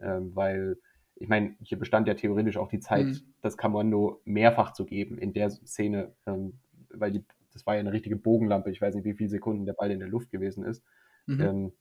[0.00, 0.76] Ähm, weil
[1.14, 3.20] ich meine, hier bestand ja theoretisch auch die Zeit, mhm.
[3.40, 6.58] das Kommando mehrfach zu geben in der Szene, ähm,
[6.92, 8.70] weil die das war ja eine richtige Bogenlampe.
[8.70, 10.84] Ich weiß nicht, wie viele Sekunden der Ball in der Luft gewesen ist.
[11.26, 11.40] Mhm.
[11.40, 11.72] Ähm,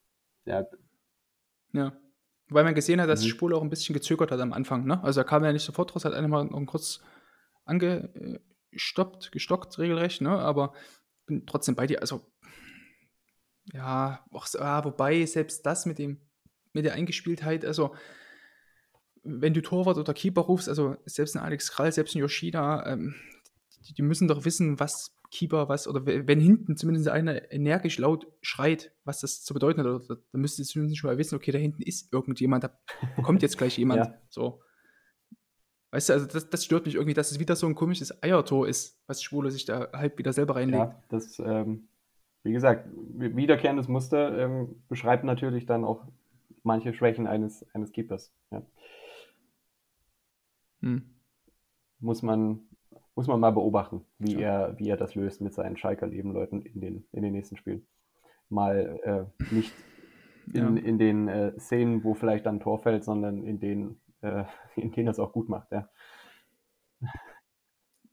[0.45, 0.65] ja.
[1.73, 1.93] ja.
[2.49, 3.25] Weil man gesehen hat, dass mhm.
[3.25, 4.85] die Spule auch ein bisschen gezögert hat am Anfang.
[4.85, 5.03] Ne?
[5.03, 7.01] Also er kam ja nicht sofort raus, hat einmal noch kurz
[7.65, 10.31] angestoppt, gestockt regelrecht, ne?
[10.31, 10.73] aber
[11.25, 12.01] bin trotzdem bei dir.
[12.01, 12.25] Also
[13.71, 16.21] ja, auch, ah, wobei selbst das mit dem
[16.73, 17.95] mit der Eingespieltheit, also
[19.23, 23.15] wenn du Torwart oder Keeper rufst, also selbst ein Alex Krall, selbst ein Yoshida, ähm,
[23.87, 28.27] die, die, müssen doch wissen, was Keeper was, oder wenn hinten zumindest einer energisch laut
[28.41, 31.51] schreit, was das zu bedeuten hat, oder, dann müsste es zumindest schon mal wissen, okay,
[31.51, 32.79] da hinten ist irgendjemand, da
[33.21, 34.05] kommt jetzt gleich jemand.
[34.05, 34.21] ja.
[34.29, 34.61] So.
[35.91, 38.67] Weißt du, also das, das, stört mich irgendwie, dass es wieder so ein komisches Eiertor
[38.67, 40.83] ist, was Schwule sich da halb wieder selber reinlegt.
[40.83, 41.87] Ja, das, ähm,
[42.43, 46.07] wie gesagt, wiederkehrendes Muster ähm, beschreibt natürlich dann auch
[46.63, 48.33] manche Schwächen eines, eines Keepers.
[48.51, 48.65] Ja.
[50.81, 51.15] Hm.
[51.99, 52.68] Muss man
[53.19, 54.67] muss man mal beobachten, wie, ja.
[54.67, 57.85] er, wie er das löst mit seinen Schalker Nebenleuten in den, in den nächsten Spielen.
[58.47, 59.73] Mal äh, nicht
[60.53, 60.83] in, ja.
[60.83, 64.45] in den äh, Szenen, wo vielleicht dann ein Tor fällt, sondern in denen, äh,
[64.77, 65.69] in denen es auch gut macht.
[65.73, 65.89] Ja,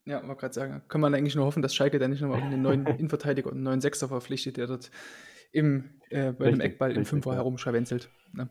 [0.07, 2.61] ja wollte gerade sagen, kann man eigentlich nur hoffen, dass Schalke dann nicht nochmal einen
[2.61, 4.91] neuen Innenverteidiger und einen neuen Sechser verpflichtet, der dort
[5.53, 7.37] im, äh, bei richtig, dem Eckball richtig, im Fünfer ja.
[7.37, 8.11] herumscharwenzelt.
[8.33, 8.51] Ne?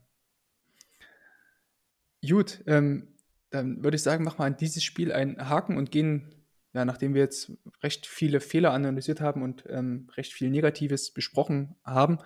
[2.26, 3.10] Gut, ähm,
[3.50, 6.32] dann würde ich sagen, machen wir an dieses Spiel einen Haken und gehen
[6.76, 11.76] ja, nachdem wir jetzt recht viele Fehler analysiert haben und ähm, recht viel Negatives besprochen
[11.86, 12.20] haben,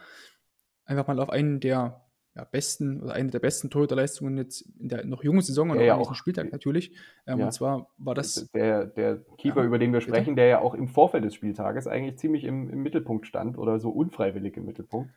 [0.86, 2.02] einfach mal auf einen der
[2.36, 5.96] ja, besten oder eine der besten Torhüterleistungen jetzt in der noch jungen Saison und ja,
[5.96, 6.96] auch Spieltag natürlich.
[7.28, 7.46] Ähm, ja.
[7.46, 8.50] Und zwar war das.
[8.56, 10.38] Der, der Keeper, über den wir sprechen, bitte?
[10.38, 13.92] der ja auch im Vorfeld des Spieltages eigentlich ziemlich im, im, Mittelpunkt stand oder so
[13.92, 15.12] unfreiwillig im Mittelpunkt,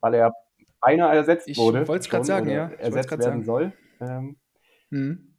[0.00, 0.34] weil er
[0.82, 1.82] beinahe ersetzt ich wurde.
[1.82, 2.68] Ich wollte es gerade sagen, ja.
[2.68, 3.44] Ersetzt werden sagen.
[3.44, 3.72] soll.
[4.00, 4.36] Ähm,
[4.90, 5.31] mhm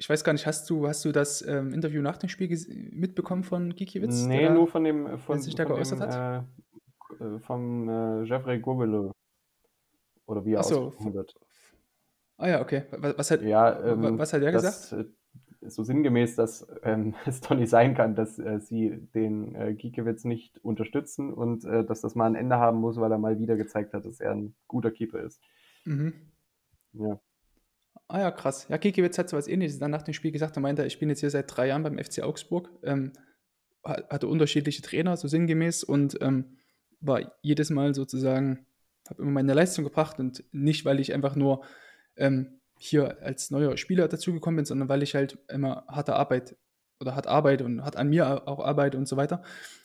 [0.00, 2.48] ich weiß gar nicht, hast du, hast du das ähm, Interview nach dem Spiel
[2.90, 4.24] mitbekommen von Gikiewicz?
[4.24, 6.44] Nee, nur von dem, von, sich da geäußert dem, hat?
[7.20, 9.12] Äh, äh, vom äh, Jeffrey Gobelou.
[10.24, 11.34] oder wie er so, ausgesprochen wird.
[12.38, 12.84] Ah ja, okay.
[12.92, 15.10] Was, was hat, ja, ähm, was hat er das, gesagt?
[15.60, 19.74] Äh, so sinngemäß, dass ähm, es doch nicht sein kann, dass äh, sie den äh,
[19.74, 23.38] Giekewitz nicht unterstützen und äh, dass das mal ein Ende haben muss, weil er mal
[23.38, 25.42] wieder gezeigt hat, dass er ein guter Keeper ist.
[25.84, 26.14] Mhm.
[26.94, 27.20] Ja.
[28.12, 28.66] Ah ja, krass.
[28.68, 30.56] Ja, Giekewitz hat so was ähnliches dann nach dem Spiel gesagt.
[30.56, 33.12] Er meinte, ich bin jetzt hier seit drei Jahren beim FC Augsburg, ähm,
[33.84, 36.56] hatte unterschiedliche Trainer, so sinngemäß, und ähm,
[37.00, 38.66] war jedes Mal sozusagen,
[39.08, 41.62] habe immer meine Leistung gebracht und nicht, weil ich einfach nur
[42.16, 46.56] ähm, hier als neuer Spieler dazugekommen bin, sondern weil ich halt immer harte Arbeit
[46.98, 49.42] oder hart arbeite und hat an mir auch arbeite und so weiter.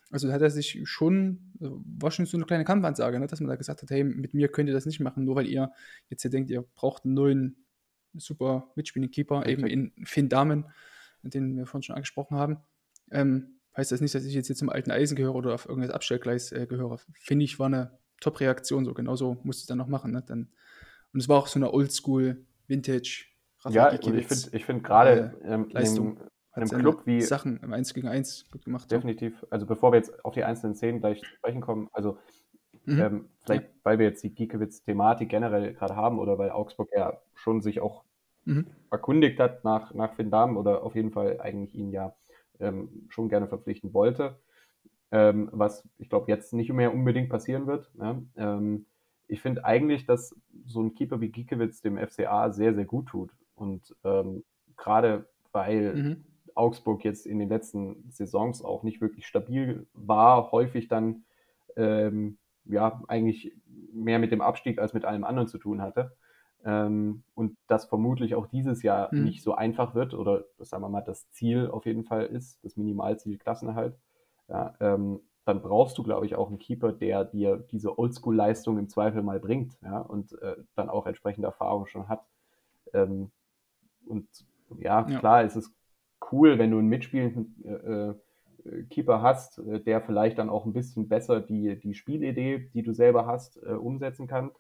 [0.10, 3.50] Also hat er sich schon, also war schon so eine kleine Kampfansage, ne, dass man
[3.50, 5.72] da gesagt hat, hey, mit mir könnt ihr das nicht machen, nur weil ihr
[6.10, 7.65] jetzt hier denkt, ihr braucht einen neuen
[8.20, 9.52] super mitspielenden Keeper, okay.
[9.52, 10.66] eben in Finn Damen,
[11.24, 12.58] den wir vorhin schon angesprochen haben.
[13.12, 15.92] Ähm, heißt das nicht, dass ich jetzt, jetzt zum alten Eisen gehöre oder auf irgendein
[15.92, 17.00] Abstellgleis äh, gehöre.
[17.14, 20.12] Finde ich, war eine Top-Reaktion, so genauso musst du es dann noch machen.
[20.12, 20.24] Ne?
[20.26, 20.50] Dann
[21.16, 23.26] und es war auch so eine Oldschool, Vintage.
[23.70, 26.20] ja, und ich finde ich find gerade äh, ähm, Leistung.
[26.58, 27.22] In einem Club wie.
[27.22, 28.92] Sachen im 1 gegen 1 gut gemacht.
[28.92, 29.40] Definitiv.
[29.40, 29.48] So.
[29.50, 32.18] Also, bevor wir jetzt auf die einzelnen Szenen gleich sprechen kommen, also
[32.86, 33.00] mhm.
[33.00, 37.62] ähm, vielleicht, weil wir jetzt die Giekewitz-Thematik generell gerade haben oder weil Augsburg ja schon
[37.62, 38.04] sich auch
[38.46, 38.68] mhm.
[38.92, 42.16] erkundigt hat nach, nach Finn Dahm oder auf jeden Fall eigentlich ihn ja
[42.60, 44.38] ähm, schon gerne verpflichten wollte.
[45.12, 47.92] Ähm, was ich glaube jetzt nicht mehr unbedingt passieren wird.
[48.00, 48.22] Ja?
[48.36, 48.86] Ähm,
[49.28, 53.32] ich finde eigentlich, dass so ein Keeper wie Giekewitz dem FCA sehr, sehr gut tut.
[53.56, 54.44] Und ähm,
[54.78, 56.26] gerade weil mhm.
[56.54, 61.24] Augsburg jetzt in den letzten Saisons auch nicht wirklich stabil war, häufig dann
[61.76, 63.54] ähm, ja eigentlich
[63.94, 66.16] mehr mit dem Abstieg als mit allem anderen zu tun hatte.
[66.64, 69.24] Ähm, und das vermutlich auch dieses Jahr mhm.
[69.24, 72.76] nicht so einfach wird oder sagen wir mal das Ziel auf jeden Fall ist, das
[72.76, 73.96] Minimalziel Klassenerhalt.
[74.48, 78.90] Ja, ähm, dann brauchst du, glaube ich, auch einen Keeper, der dir diese Oldschool-Leistung im
[78.90, 82.26] Zweifel mal bringt, ja, und äh, dann auch entsprechende Erfahrung schon hat.
[82.94, 83.32] Ähm,
[84.08, 84.28] und
[84.80, 85.72] ja, ja, klar, es ist
[86.32, 88.16] cool, wenn du einen mitspielenden äh, äh,
[88.90, 92.94] Keeper hast, äh, der vielleicht dann auch ein bisschen besser die, die Spielidee, die du
[92.94, 94.52] selber hast, äh, umsetzen kann,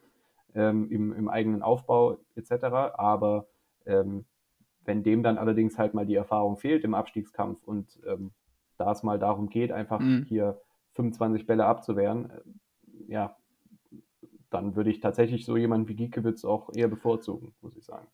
[0.53, 2.65] ähm, im, im eigenen Aufbau etc.
[2.93, 3.47] Aber
[3.85, 4.25] ähm,
[4.85, 8.31] wenn dem dann allerdings halt mal die Erfahrung fehlt im Abstiegskampf und ähm,
[8.77, 10.25] da es mal darum geht, einfach mhm.
[10.27, 10.61] hier
[10.93, 12.41] 25 Bälle abzuwehren, äh,
[13.07, 13.35] ja,
[14.49, 18.07] dann würde ich tatsächlich so jemanden wie Giekewitz auch eher bevorzugen, muss ich sagen.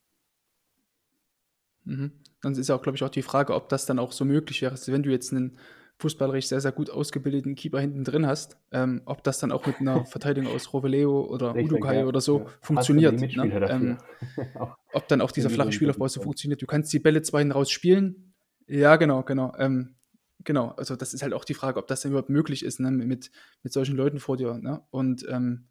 [1.83, 2.11] Mhm.
[2.41, 4.61] Dann ist ja auch, glaube ich, auch die Frage, ob das dann auch so möglich
[4.61, 5.57] wäre, wenn du jetzt einen
[6.01, 9.79] fußballerisch sehr, sehr gut ausgebildeten Keeper hinten drin hast, ähm, ob das dann auch mit
[9.79, 12.05] einer Verteidigung aus Roveleo oder Richtig, Udukai ja.
[12.05, 12.45] oder so ja.
[12.61, 13.21] funktioniert.
[13.21, 13.69] Ne?
[13.69, 13.97] Ähm,
[14.93, 16.61] ob dann auch dieser flache Spielaufbau so funktioniert.
[16.61, 18.33] Du kannst die Bälle hinten raus spielen.
[18.67, 19.53] Ja, genau, genau.
[19.57, 19.95] Ähm,
[20.43, 22.91] genau, also das ist halt auch die Frage, ob das denn überhaupt möglich ist, ne,
[22.91, 23.31] mit,
[23.63, 24.57] mit solchen Leuten vor dir.
[24.57, 24.81] Ne?
[24.89, 25.67] Und ähm,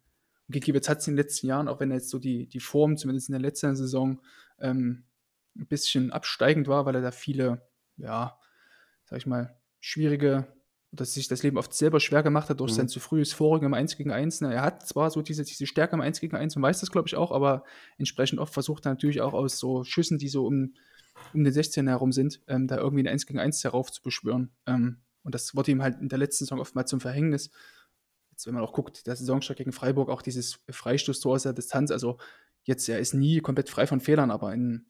[0.49, 2.97] Gikiewicz hat es in den letzten Jahren, auch wenn er jetzt so die, die Form,
[2.97, 4.21] zumindest in der letzten Saison,
[4.59, 5.05] ähm,
[5.57, 7.67] ein bisschen absteigend war, weil er da viele,
[7.97, 8.37] ja,
[9.03, 10.47] sag ich mal, schwierige,
[10.93, 12.75] dass sich das Leben oft selber schwer gemacht hat durch mhm.
[12.75, 14.41] sein zu frühes Vorrücken im 1 gegen 1.
[14.41, 14.53] Ne?
[14.53, 17.09] Er hat zwar so diese, diese Stärke im 1 gegen 1 und weiß das, glaube
[17.09, 17.63] ich, auch, aber
[17.97, 20.73] entsprechend oft versucht er natürlich auch aus so Schüssen, die so um
[21.33, 24.51] um den 16 herum sind, ähm, da irgendwie ein 1 gegen 1 herauf zu beschwören.
[24.65, 27.51] Ähm, und das wurde ihm halt in der letzten Saison oftmals zum Verhängnis.
[28.31, 31.91] Jetzt, wenn man auch guckt, der Saisonstart gegen Freiburg, auch dieses Freistoßtor aus der Distanz,
[31.91, 32.17] also
[32.63, 34.87] jetzt, er ist nie komplett frei von Fehlern, aber in,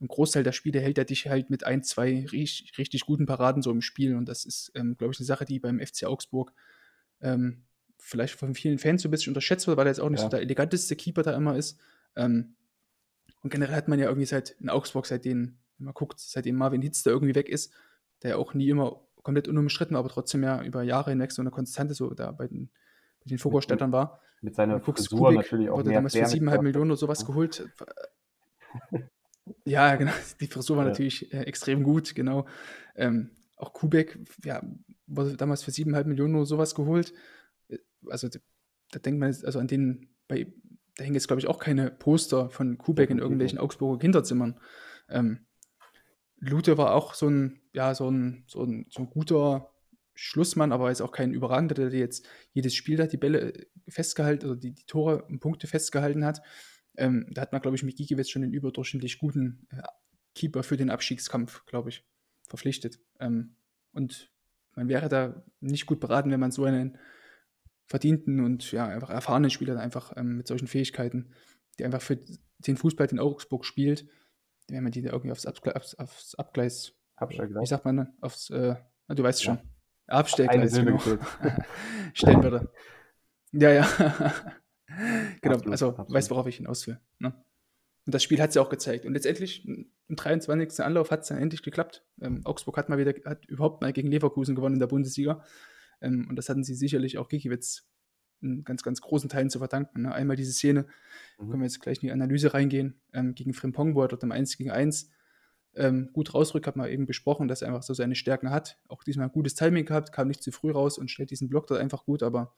[0.00, 3.62] im Großteil der Spiele hält er dich halt mit ein, zwei richtig, richtig guten Paraden
[3.62, 4.16] so im Spiel.
[4.16, 6.52] Und das ist, ähm, glaube ich, eine Sache, die beim FC Augsburg
[7.20, 7.64] ähm,
[7.98, 10.24] vielleicht von vielen Fans so ein bisschen unterschätzt wird, weil er jetzt auch nicht ja.
[10.24, 11.78] so der eleganteste Keeper da immer ist.
[12.16, 12.56] Ähm,
[13.42, 16.82] und generell hat man ja irgendwie seit in Augsburg, seitdem, wenn man guckt, seitdem Marvin
[16.82, 17.72] Hitz da irgendwie weg ist,
[18.22, 21.50] der ja auch nie immer komplett unumstritten, aber trotzdem ja über Jahre hinweg so eine
[21.50, 22.70] Konstante so da bei den,
[23.20, 24.20] bei den Vogelstädtern war.
[24.42, 27.26] Mit seiner Frisur Kubik natürlich auch wurde mehr damals für siebeneinhalb Millionen oder sowas ja.
[27.26, 27.68] geholt.
[29.64, 30.12] ja, genau.
[30.40, 30.90] Die Frisur war ja.
[30.90, 32.46] natürlich äh, extrem gut, genau.
[32.96, 34.62] Ähm, auch Kubek, ja,
[35.06, 37.12] wurde damals für siebeneinhalb Millionen oder sowas geholt.
[37.68, 37.78] Äh,
[38.08, 40.46] also da denkt man, also an den bei
[40.96, 44.60] da hängen jetzt, glaube ich, auch keine Poster von Kubek in irgendwelchen Augsburger Kinderzimmern.
[45.08, 45.40] Ähm,
[46.38, 49.72] Lute war auch so ein, ja, so ein, so ein, so ein guter
[50.14, 53.52] Schlussmann, aber ist auch kein überragender, der jetzt jedes Spiel da die Bälle
[53.88, 56.42] festgehalten oder die, die Tore und Punkte festgehalten hat.
[56.96, 59.82] Ähm, da hat man, glaube ich, mit Gikiewicz schon einen überdurchschnittlich guten äh,
[60.34, 62.04] Keeper für den Abstiegskampf, glaube ich,
[62.46, 63.00] verpflichtet.
[63.20, 63.56] Ähm,
[63.92, 64.30] und
[64.74, 66.98] man wäre da nicht gut beraten, wenn man so einen
[67.86, 71.32] verdienten und ja, einfach erfahrenen Spieler einfach ähm, mit solchen Fähigkeiten,
[71.78, 72.18] die einfach für
[72.58, 74.06] den Fußball, den Augsburg spielt,
[74.68, 77.62] wenn man die da irgendwie aufs, Abgle aufs, aufs Abgleis, Abstellgleis.
[77.62, 78.14] wie sagt man, ne?
[78.20, 78.76] aufs, äh,
[79.08, 79.62] du weißt schon, ja.
[80.06, 80.98] Abstellgleis, genau.
[82.14, 82.72] stellen würde.
[83.52, 84.32] Ja, ja.
[85.44, 86.12] Genau, absolut, also absolut.
[86.12, 86.98] weißt, worauf ich hinaus will.
[87.18, 87.34] Ne?
[88.06, 89.06] Und das Spiel hat es ja auch gezeigt.
[89.06, 90.84] Und letztendlich, im 23.
[90.84, 92.04] Anlauf hat es dann endlich geklappt.
[92.20, 95.42] Ähm, Augsburg hat mal wieder, hat überhaupt mal gegen Leverkusen gewonnen in der Bundesliga.
[96.00, 97.86] Ähm, und das hatten sie sicherlich auch Gikiewicz
[98.42, 100.02] in ganz, ganz großen Teilen zu verdanken.
[100.02, 100.12] Ne?
[100.12, 100.86] Einmal diese Szene,
[101.38, 101.50] mhm.
[101.50, 104.32] können wir jetzt gleich in die Analyse reingehen, ähm, gegen Frimpong, wo er dort im
[104.32, 105.10] 1 gegen 1
[105.76, 108.78] ähm, gut rausrückt, hat man eben besprochen, dass er einfach so seine Stärken hat.
[108.88, 111.80] Auch diesmal gutes Timing gehabt, kam nicht zu früh raus und stellt diesen Block dort
[111.80, 112.54] einfach gut, aber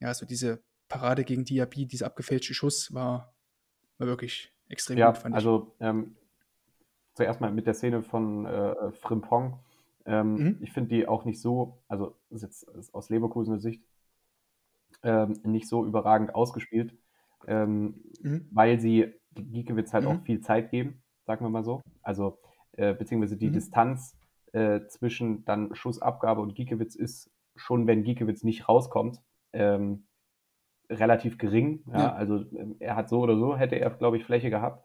[0.00, 3.34] ja, so diese Parade gegen Diaby, dieser abgefälschte Schuss war,
[3.98, 5.36] war wirklich extrem ja, gut, fand ich.
[5.36, 6.16] Also ähm,
[7.14, 9.58] zuerst mal mit der Szene von äh, Frimpong.
[10.06, 10.58] Ähm, mhm.
[10.60, 13.84] Ich finde die auch nicht so, also ist jetzt ist aus Leverkusener Sicht
[15.02, 16.94] ähm, nicht so überragend ausgespielt,
[17.46, 18.48] ähm, mhm.
[18.50, 20.10] weil sie Giekewitz halt mhm.
[20.10, 21.82] auch viel Zeit geben, sagen wir mal so.
[22.02, 22.38] Also
[22.72, 23.52] äh, beziehungsweise die mhm.
[23.52, 24.16] Distanz
[24.52, 29.20] äh, zwischen dann Schussabgabe und Giekewitz ist schon, wenn Giekewitz nicht rauskommt,
[29.52, 30.04] ähm,
[30.90, 31.82] relativ gering.
[31.92, 31.98] Ja?
[31.98, 32.12] Ja.
[32.14, 34.84] Also ähm, er hat so oder so, hätte er, glaube ich, Fläche gehabt.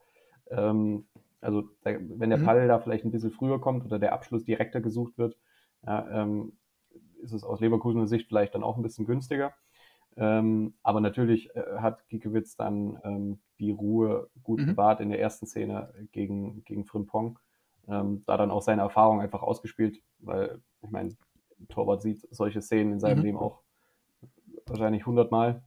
[0.49, 1.05] Ähm,
[1.41, 2.45] also wenn der mhm.
[2.45, 5.37] Ball da vielleicht ein bisschen früher kommt oder der Abschluss direkter gesucht wird,
[5.85, 6.53] ja, ähm,
[7.21, 9.53] ist es aus Leverkusener Sicht vielleicht dann auch ein bisschen günstiger.
[10.15, 14.67] Ähm, aber natürlich äh, hat Giekewitz dann ähm, die Ruhe gut mhm.
[14.67, 17.39] bewahrt in der ersten Szene gegen, gegen Frimpong.
[17.87, 21.15] Ähm, da dann auch seine Erfahrung einfach ausgespielt, weil ich meine,
[21.69, 23.25] Torwart sieht solche Szenen in seinem mhm.
[23.25, 23.61] Leben auch
[24.65, 25.63] wahrscheinlich hundertmal,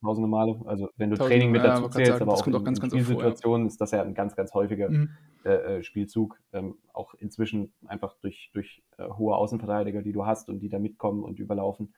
[0.00, 0.60] tausende Male.
[0.66, 2.78] Also wenn du Tausend, Training mit dazu ja, zählst, sagen, aber auch in, auch ganz,
[2.78, 3.68] in Spielsituationen ja.
[3.68, 5.10] ist das ja ein ganz, ganz häufiger mhm.
[5.44, 6.38] äh, äh Spielzug.
[6.52, 10.78] Ähm, auch inzwischen einfach durch, durch äh, hohe Außenverteidiger, die du hast und die da
[10.78, 11.94] mitkommen und überlaufen.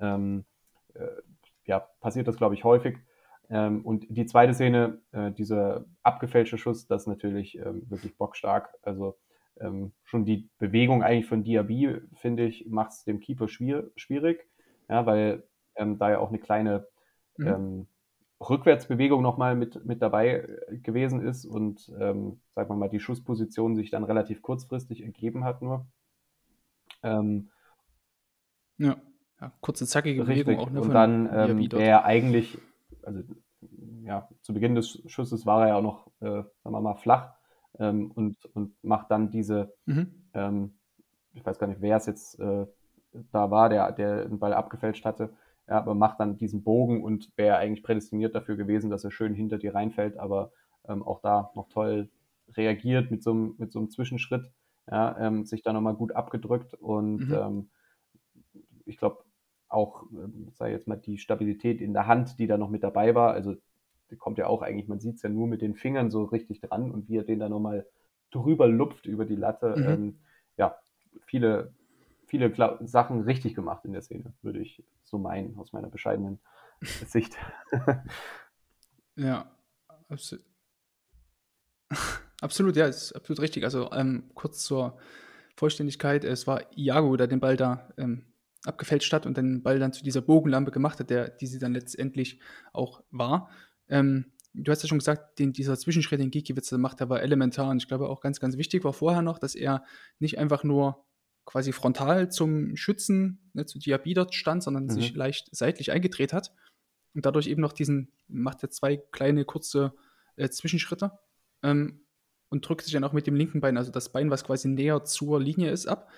[0.00, 0.44] Ähm,
[0.94, 1.06] äh,
[1.66, 2.98] ja, passiert das, glaube ich, häufig.
[3.50, 8.70] Ähm, und die zweite Szene, äh, dieser abgefälschte Schuss, das ist natürlich ähm, wirklich bockstark.
[8.82, 9.16] Also
[9.60, 14.46] ähm, schon die Bewegung eigentlich von Diaby, finde ich, macht es dem Keeper schwier schwierig,
[14.88, 15.44] ja, weil
[15.76, 16.86] ähm, da ja auch eine kleine
[17.36, 17.46] mhm.
[17.46, 17.86] Ähm,
[18.40, 23.76] Rückwärtsbewegung nochmal mit, mit dabei äh, gewesen ist und, ähm, sagen wir mal, die Schussposition
[23.76, 25.86] sich dann relativ kurzfristig ergeben hat nur.
[27.02, 27.50] Ähm,
[28.78, 28.96] ja
[29.40, 30.46] ja, kurze, zackige Richtig.
[30.46, 32.58] Bewegung auch nur Und dann ähm, der eigentlich,
[33.02, 33.22] also
[34.02, 37.34] ja, zu Beginn des Schusses war er ja auch noch, äh, sagen wir mal, flach
[37.78, 40.28] ähm, und, und macht dann diese, mhm.
[40.34, 40.74] ähm,
[41.32, 42.66] ich weiß gar nicht, wer es jetzt äh,
[43.32, 45.30] da war, der, der den Ball abgefälscht hatte,
[45.68, 49.34] ja, aber macht dann diesen Bogen und wäre eigentlich prädestiniert dafür gewesen, dass er schön
[49.34, 50.52] hinter dir reinfällt, aber
[50.86, 52.10] ähm, auch da noch toll
[52.56, 54.50] reagiert mit so einem, mit so einem Zwischenschritt,
[54.90, 57.34] ja, ähm, sich da nochmal gut abgedrückt und mhm.
[57.34, 57.68] ähm,
[58.86, 59.24] ich glaube,
[59.68, 63.14] auch, ähm, sei jetzt mal, die Stabilität in der Hand, die da noch mit dabei
[63.14, 63.32] war.
[63.32, 63.56] Also,
[64.10, 66.60] die kommt ja auch eigentlich, man sieht es ja nur mit den Fingern so richtig
[66.60, 67.86] dran und wie er den da nochmal
[68.30, 69.74] drüber lupft über die Latte.
[69.76, 69.88] Mhm.
[69.88, 70.18] Ähm,
[70.56, 70.76] ja,
[71.26, 71.72] viele,
[72.34, 72.52] viele
[72.84, 76.40] Sachen richtig gemacht in der Szene, würde ich so meinen, aus meiner bescheidenen
[77.06, 77.36] Sicht.
[79.14, 79.48] ja,
[80.08, 80.44] absolut.
[82.40, 83.62] absolut, ja, ist absolut richtig.
[83.62, 84.98] Also ähm, kurz zur
[85.54, 88.24] Vollständigkeit, es war Iago, der den Ball da ähm,
[88.64, 91.72] abgefälscht hat und den Ball dann zu dieser Bogenlampe gemacht hat, der, die sie dann
[91.72, 92.40] letztendlich
[92.72, 93.48] auch war.
[93.88, 97.70] Ähm, du hast ja schon gesagt, den, dieser Zwischenschritt, den Gikiewicz macht, der war elementar
[97.70, 99.84] und ich glaube auch ganz, ganz wichtig war vorher noch, dass er
[100.18, 101.04] nicht einfach nur
[101.44, 104.90] quasi frontal zum Schützen, ne, zu Diaby dort stand, sondern mhm.
[104.90, 106.52] sich leicht seitlich eingedreht hat
[107.14, 109.94] und dadurch eben noch diesen, macht er zwei kleine kurze
[110.36, 111.12] äh, Zwischenschritte
[111.62, 112.00] ähm,
[112.48, 115.04] und drückt sich dann auch mit dem linken Bein, also das Bein, was quasi näher
[115.04, 116.10] zur Linie ist, ab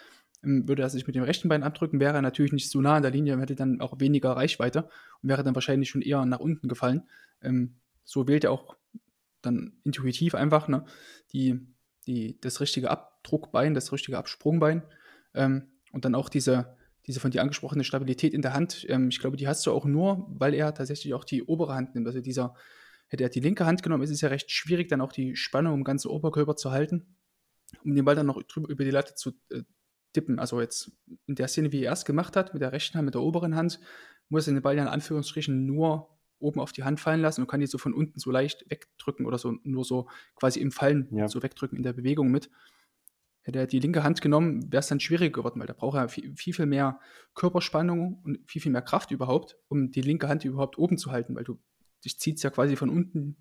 [0.43, 2.97] ähm, würde er sich mit dem rechten Bein abdrücken, wäre er natürlich nicht so nah
[2.97, 4.89] an der Linie, hätte dann auch weniger Reichweite
[5.22, 7.03] und wäre dann wahrscheinlich schon eher nach unten gefallen.
[7.43, 8.77] Ähm, so wählt er auch
[9.43, 10.85] dann intuitiv einfach ne,
[11.33, 11.66] die,
[12.07, 14.83] die, das richtige Abdruckbein, das richtige Absprungbein
[15.37, 16.76] ähm, und dann auch diese,
[17.07, 18.87] diese von dir angesprochene Stabilität in der Hand.
[18.89, 21.95] Ähm, ich glaube, die hast du auch nur, weil er tatsächlich auch die obere Hand
[21.95, 22.07] nimmt.
[22.07, 22.55] Also dieser,
[23.09, 25.74] hätte er die linke Hand genommen, ist es ja recht schwierig, dann auch die Spannung
[25.74, 27.16] im ganzen Oberkörper zu halten,
[27.84, 29.62] um den Ball dann noch drüber, über die Latte zu, äh,
[30.16, 30.39] tippen.
[30.39, 30.93] Also jetzt
[31.26, 33.55] in der Szene, wie er es gemacht hat, mit der rechten Hand, mit der oberen
[33.55, 33.78] Hand,
[34.28, 36.09] muss er den Ball ja in Anführungsstrichen nur
[36.39, 39.26] oben auf die Hand fallen lassen und kann die so von unten so leicht wegdrücken
[39.26, 41.28] oder so nur so quasi im Fallen ja.
[41.28, 42.51] so wegdrücken in der Bewegung mit.
[43.47, 46.09] Hätte er die linke Hand genommen, wäre es dann schwieriger geworden, weil da braucht er
[46.09, 46.99] viel, viel, mehr
[47.36, 51.36] Körperspannung und viel, viel mehr Kraft überhaupt, um die linke Hand überhaupt oben zu halten,
[51.36, 51.57] weil du
[52.05, 53.36] dich zieht ja quasi von unten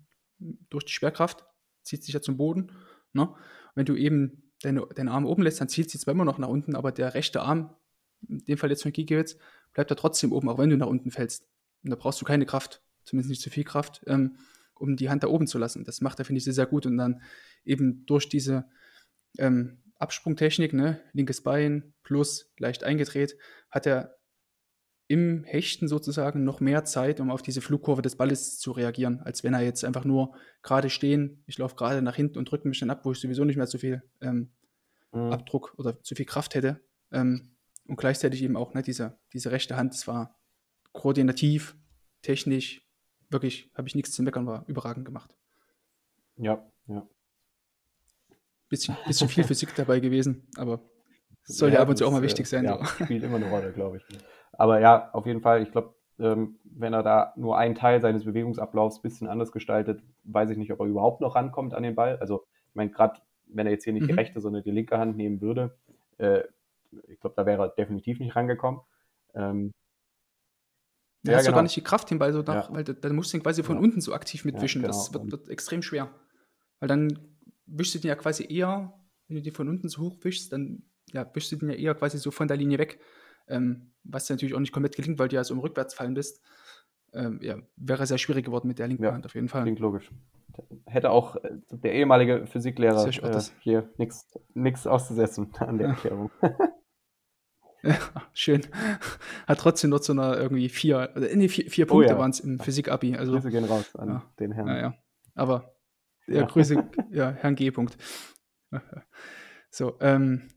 [0.70, 1.44] durch die Schwerkraft,
[1.82, 2.70] zieht sich ja zum Boden.
[3.14, 3.34] Ne?
[3.74, 6.46] Wenn du eben deine, deinen Arm oben lässt, dann zielt sie zwar immer noch nach
[6.46, 7.74] unten, aber der rechte Arm,
[8.28, 9.36] in dem Fall jetzt von Gikiewicz,
[9.72, 11.48] bleibt da trotzdem oben, auch wenn du nach unten fällst.
[11.82, 14.36] Und da brauchst du keine Kraft, zumindest nicht zu viel Kraft, ähm,
[14.74, 15.82] um die Hand da oben zu lassen.
[15.82, 16.86] Das macht er, finde ich, sehr, sehr gut.
[16.86, 17.22] Und dann
[17.64, 18.66] eben durch diese
[19.38, 23.36] ähm, Absprungtechnik, ne, linkes Bein plus leicht eingedreht,
[23.70, 24.16] hat er
[25.08, 29.44] im Hechten sozusagen noch mehr Zeit, um auf diese Flugkurve des Balles zu reagieren, als
[29.44, 32.80] wenn er jetzt einfach nur gerade stehen, ich laufe gerade nach hinten und drücke mich
[32.80, 34.50] dann ab, wo ich sowieso nicht mehr so viel ähm,
[35.12, 35.32] mhm.
[35.32, 36.80] Abdruck oder zu viel Kraft hätte.
[37.12, 37.52] Ähm,
[37.86, 40.36] und gleichzeitig eben auch ne, diese, diese rechte Hand, das war
[40.92, 41.76] koordinativ,
[42.22, 42.84] technisch,
[43.30, 45.36] wirklich, habe ich nichts zu meckern, war überragend gemacht.
[46.36, 47.06] Ja, ja.
[48.68, 50.80] Bisschen, bisschen viel Physik dabei gewesen, aber
[51.44, 52.64] soll ja, ab und zu auch mal wichtig sein.
[52.64, 52.84] Ja, so.
[53.04, 54.04] spielt immer eine Rolle, glaube ich.
[54.52, 58.24] Aber ja, auf jeden Fall, ich glaube, ähm, wenn er da nur einen Teil seines
[58.24, 61.94] Bewegungsablaufs ein bisschen anders gestaltet, weiß ich nicht, ob er überhaupt noch rankommt an den
[61.94, 62.16] Ball.
[62.16, 64.08] Also, ich meine, gerade wenn er jetzt hier nicht mhm.
[64.08, 65.78] die rechte, sondern die linke Hand nehmen würde,
[66.18, 66.40] äh,
[67.08, 68.80] ich glaube, da wäre er definitiv nicht rangekommen.
[69.34, 69.72] Ähm,
[71.22, 71.52] ja, hast genau.
[71.52, 72.74] du gar nicht die Kraft den Ball so nach, ja.
[72.74, 73.82] weil dann musst du ihn quasi von ja.
[73.82, 74.82] unten so aktiv mitwischen.
[74.82, 74.98] Ja, genau.
[74.98, 76.08] Das wird, wird, extrem schwer.
[76.80, 77.35] Weil dann
[77.66, 78.92] wischst du den ja quasi eher,
[79.28, 81.94] wenn du den von unten so hoch wischst, dann ja, wischst du den ja eher
[81.94, 83.00] quasi so von der Linie weg.
[83.48, 86.42] Ähm, was dir natürlich auch nicht komplett gelingt, weil du ja so im Rückwärtsfallen bist.
[87.12, 89.62] Ähm, ja, wäre sehr schwierig geworden mit der linken Hand auf jeden Fall.
[89.62, 90.10] Klingt logisch.
[90.86, 93.90] Hätte auch äh, der ehemalige Physiklehrer äh, hier
[94.54, 96.30] nichts auszusetzen an der Erklärung.
[97.82, 97.98] Ja,
[98.32, 98.62] schön.
[99.46, 102.18] Hat trotzdem noch so eine irgendwie vier, äh, nee, vier, vier Punkte oh, ja.
[102.18, 103.16] waren es im Physik-Abi.
[103.16, 104.68] Also, Grüße gehen raus an ja, den Herrn.
[104.68, 104.94] Ja, ja.
[105.34, 105.75] Aber,
[106.26, 107.70] ja, Grüße, ja, Herrn G.
[107.70, 107.96] -Punkt.
[109.70, 110.48] So, ähm,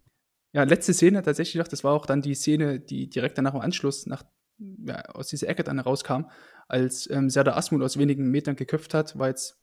[0.54, 3.60] ja, letzte Szene tatsächlich noch, das war auch dann die Szene, die direkt danach im
[3.60, 4.24] Anschluss nach,
[4.58, 6.24] ja, aus dieser Ecke dann herauskam,
[6.70, 9.60] als ähm, Serdar Asmul aus wenigen Metern geköpft hat, war jetzt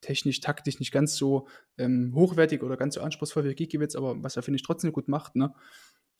[0.00, 1.48] technisch, taktisch nicht ganz so
[1.78, 5.08] ähm, hochwertig oder ganz so anspruchsvoll wie Gikiewicz, aber was er, finde ich, trotzdem gut
[5.08, 5.54] macht, ne?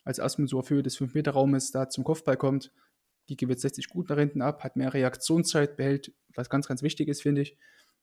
[0.05, 2.73] Als Asmul so auf Höhe des 5-Meter-Raumes da zum Kopfball kommt,
[3.27, 7.09] Gikiewicz setzt sich gut nach hinten ab, hat mehr Reaktionszeit, behält, was ganz, ganz wichtig
[7.09, 7.59] ist, finde ich,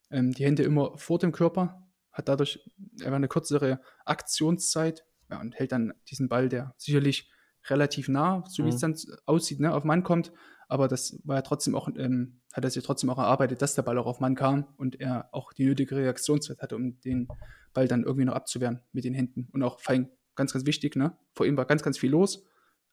[0.10, 2.60] ähm, die Hände immer vor dem Körper, hat dadurch
[3.01, 7.32] einfach eine kürzere Aktionszeit, ja, und hält dann diesen Ball, der sicherlich
[7.70, 8.74] relativ nah, so wie mhm.
[8.74, 8.95] es dann
[9.26, 10.32] aussieht, ne, auf Mann kommt.
[10.68, 13.84] Aber das war ja trotzdem auch, ähm, hat er sich trotzdem auch erarbeitet, dass der
[13.84, 17.28] Ball auch auf Mann kam und er auch die nötige Reaktionszeit hatte, um den
[17.74, 19.47] Ball dann irgendwie noch abzuwehren mit den Händen.
[19.51, 21.18] Und auch fein, ganz, ganz wichtig, ne?
[21.34, 22.43] Vor ihm war ganz, ganz viel los.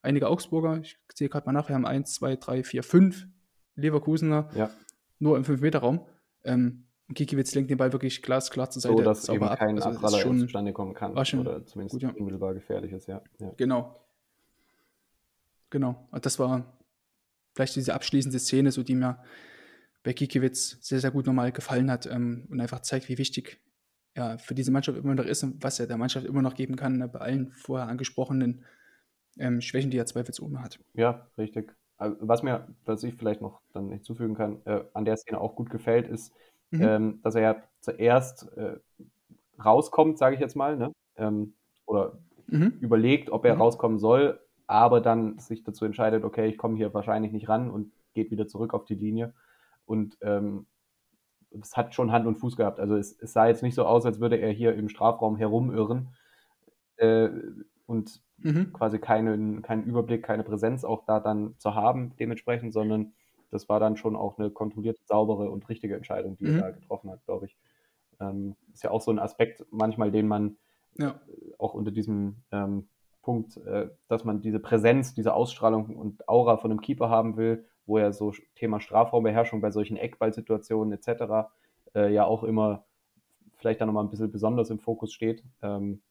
[0.01, 3.27] Einige Augsburger, ich sehe gerade mal nach, wir haben 1, 2, 3, 4, 5
[3.75, 4.69] Leverkusener ja.
[5.19, 6.05] nur im 5-Meter-Raum.
[6.43, 8.97] Ähm, Kikiewicz lenkt den Ball wirklich glasklar zur Seite.
[8.97, 9.59] So, dass eben ab.
[9.59, 11.15] kein also Abpraller schon, zustande kommen kann.
[11.15, 12.09] War schon oder zumindest gut, ja.
[12.09, 13.21] unmittelbar gefährlich ist, ja.
[13.39, 13.51] ja.
[13.57, 13.99] Genau.
[15.69, 16.07] Genau.
[16.21, 16.77] Das war
[17.53, 19.23] vielleicht diese abschließende Szene, so die mir
[20.03, 23.61] bei Kikiewicz sehr, sehr gut nochmal gefallen hat ähm, und einfach zeigt, wie wichtig
[24.13, 26.75] er für diese Mannschaft immer noch ist und was er der Mannschaft immer noch geben
[26.75, 28.65] kann, ne, bei allen vorher angesprochenen
[29.37, 30.79] ähm, Schwächen, die er zweifelsohne hat.
[30.93, 31.73] Ja, richtig.
[31.97, 35.55] Also, was mir, was ich vielleicht noch dann hinzufügen kann, äh, an der Szene auch
[35.55, 36.33] gut gefällt, ist,
[36.71, 36.81] mhm.
[36.81, 38.77] ähm, dass er ja zuerst äh,
[39.63, 40.91] rauskommt, sage ich jetzt mal, ne?
[41.15, 41.53] Ähm,
[41.85, 42.17] oder
[42.47, 42.77] mhm.
[42.79, 43.61] überlegt, ob er mhm.
[43.61, 47.91] rauskommen soll, aber dann sich dazu entscheidet, okay, ich komme hier wahrscheinlich nicht ran und
[48.13, 49.33] geht wieder zurück auf die Linie.
[49.85, 50.67] Und ähm,
[51.59, 52.79] es hat schon Hand und Fuß gehabt.
[52.79, 56.13] Also es, es, sah jetzt nicht so aus, als würde er hier im Strafraum herumirren
[56.97, 57.29] äh,
[57.85, 58.71] und mhm.
[58.71, 63.13] quasi keinen, keinen Überblick, keine Präsenz auch da dann zu haben dementsprechend, sondern
[63.51, 66.55] das war dann schon auch eine kontrollierte, saubere und richtige Entscheidung, die mhm.
[66.55, 67.57] er da getroffen hat, glaube ich.
[68.19, 70.57] Ähm, ist ja auch so ein Aspekt manchmal, den man
[70.97, 71.19] ja.
[71.57, 72.87] auch unter diesem ähm,
[73.21, 77.65] Punkt, äh, dass man diese Präsenz, diese Ausstrahlung und Aura von einem Keeper haben will,
[77.85, 81.51] wo ja so Thema Strafraumbeherrschung bei solchen Eckballsituationen etc.
[81.93, 82.85] Äh, ja auch immer
[83.61, 86.01] vielleicht dann nochmal ein bisschen besonders im Fokus steht, ähm,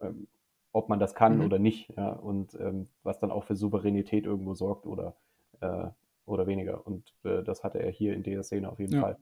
[0.00, 0.26] ähm,
[0.72, 1.44] ob man das kann mhm.
[1.44, 5.14] oder nicht, ja, und ähm, was dann auch für Souveränität irgendwo sorgt oder
[5.60, 5.88] äh,
[6.28, 6.86] oder weniger.
[6.86, 9.00] Und äh, das hatte er hier in dieser Szene auf jeden ja.
[9.00, 9.18] Fall.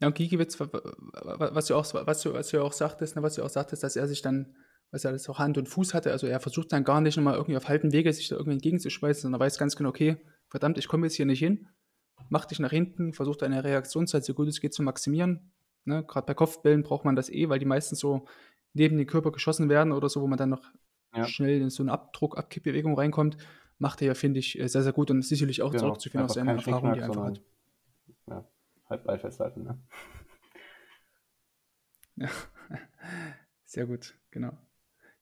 [0.00, 3.42] Ja, und Gigiewicz, was du auch, was du, was du auch sagtest, ne, was du
[3.44, 4.56] auch sagtest, dass er sich dann,
[4.90, 7.34] was er das auch Hand und Fuß hatte, also er versucht dann gar nicht nochmal
[7.34, 10.16] irgendwie auf halten Wege sich da irgendwie entgegenzuschmeißen, sondern er weiß ganz genau, okay,
[10.48, 11.68] verdammt, ich komme jetzt hier nicht hin,
[12.30, 15.52] mach dich nach hinten, versuch deine Reaktionszeit so gut es geht zu maximieren.
[15.84, 18.26] Ne, Gerade bei Kopfbällen braucht man das eh, weil die meistens so
[18.72, 20.64] neben den Körper geschossen werden oder so, wo man dann noch
[21.14, 21.26] ja.
[21.26, 23.36] schnell in so eine Abdruck, Abkippbewegung reinkommt
[23.80, 25.84] macht er ja, finde ich, äh, sehr, sehr gut und ist sicherlich auch genau.
[25.84, 27.40] zurückzuführen aus seiner Erfahrung, die er einfach hat.
[28.28, 28.44] Ja,
[28.88, 29.78] halt Ball festhalten, ne?
[32.16, 32.28] Ja,
[33.64, 34.52] sehr gut, genau.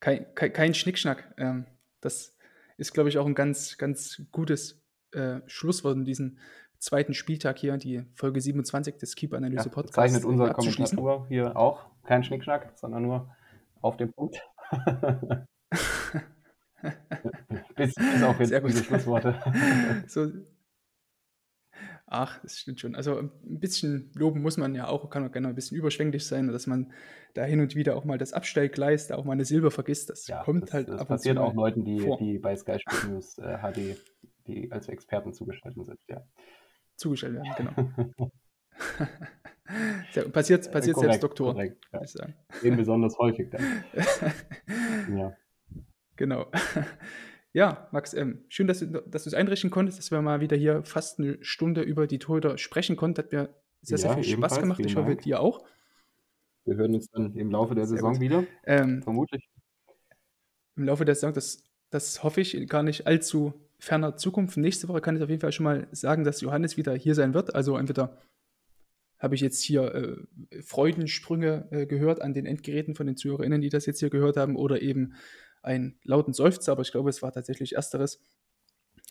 [0.00, 1.32] Kein, kein, kein Schnickschnack.
[1.36, 1.66] Ähm,
[2.00, 2.36] das
[2.76, 4.82] ist, glaube ich, auch ein ganz, ganz gutes
[5.12, 6.38] äh, Schlusswort in diesem
[6.78, 9.96] zweiten Spieltag hier, die Folge 27 des Keep-Analyse-Podcasts.
[9.96, 13.36] Ja, zeichnet unser Kommentator hier auch kein Schnickschnack, sondern nur
[13.80, 14.42] auf den Punkt.
[17.78, 19.40] bis, bis auf jetzt diese Schlussworte.
[20.06, 20.30] so.
[22.10, 22.94] Ach, das stimmt schon.
[22.94, 26.48] Also ein bisschen loben muss man ja auch, kann man gerne ein bisschen überschwänglich sein,
[26.48, 26.92] dass man
[27.34, 30.08] da hin und wieder auch mal das Abstellgleis, da auch mal eine Silber vergisst.
[30.08, 33.10] Das ja, kommt das, halt das ab passiert auch Leuten, die, die bei Sky Sport
[33.10, 33.98] News äh, HD
[34.48, 36.26] die als Experten zugeschaltet sind, ja.
[36.96, 38.30] Zugeschaltet werden, genau.
[40.32, 41.52] passiert passiert korrekt, selbst Doktor.
[41.52, 42.02] Korrekt, ja.
[42.02, 42.34] ich sagen.
[42.62, 43.84] Eben besonders häufig dann.
[45.16, 45.36] ja.
[46.16, 46.46] Genau.
[47.58, 50.56] Ja, Max, ähm, schön, dass du, dass du es einrichten konntest, dass wir mal wieder
[50.56, 53.18] hier fast eine Stunde über die Torhüter sprechen konnten.
[53.18, 53.48] Hat mir
[53.82, 54.78] sehr, sehr viel Spaß gemacht.
[54.78, 55.64] Ich hoffe, dir auch.
[56.64, 58.44] Wir hören uns dann im Laufe der Saison wieder.
[58.64, 59.50] Ähm, Vermutlich.
[60.76, 64.56] Im Laufe der Saison, das, das hoffe ich gar nicht allzu ferner Zukunft.
[64.56, 67.34] Nächste Woche kann ich auf jeden Fall schon mal sagen, dass Johannes wieder hier sein
[67.34, 67.56] wird.
[67.56, 68.18] Also entweder
[69.18, 73.68] habe ich jetzt hier äh, Freudensprünge äh, gehört an den Endgeräten von den ZuhörerInnen, die
[73.68, 75.14] das jetzt hier gehört haben, oder eben
[75.68, 78.20] einen lauten Seufzer, aber ich glaube, es war tatsächlich Ersteres.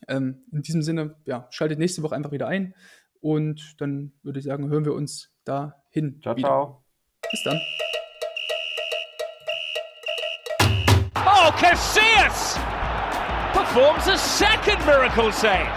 [0.07, 2.73] Ähm, in diesem Sinne, ja, schaltet nächste Woche einfach wieder ein
[3.21, 6.19] und dann würde ich sagen, hören wir uns da hin.
[6.21, 6.47] Ciao, wieder.
[6.47, 6.83] ciao.
[7.29, 7.59] Bis dann.
[11.15, 12.57] Oh, Casillas
[13.53, 15.69] performs a second miracle save.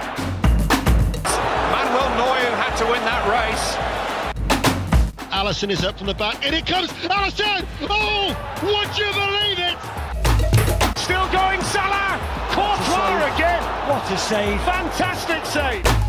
[1.73, 3.77] Manuel Neuer had to win that race.
[5.31, 6.93] Allison is up from the back, and it comes.
[7.09, 7.67] Allison!
[7.89, 9.50] Oh, would you believe
[14.11, 14.61] to save.
[14.63, 16.00] Fantastic save!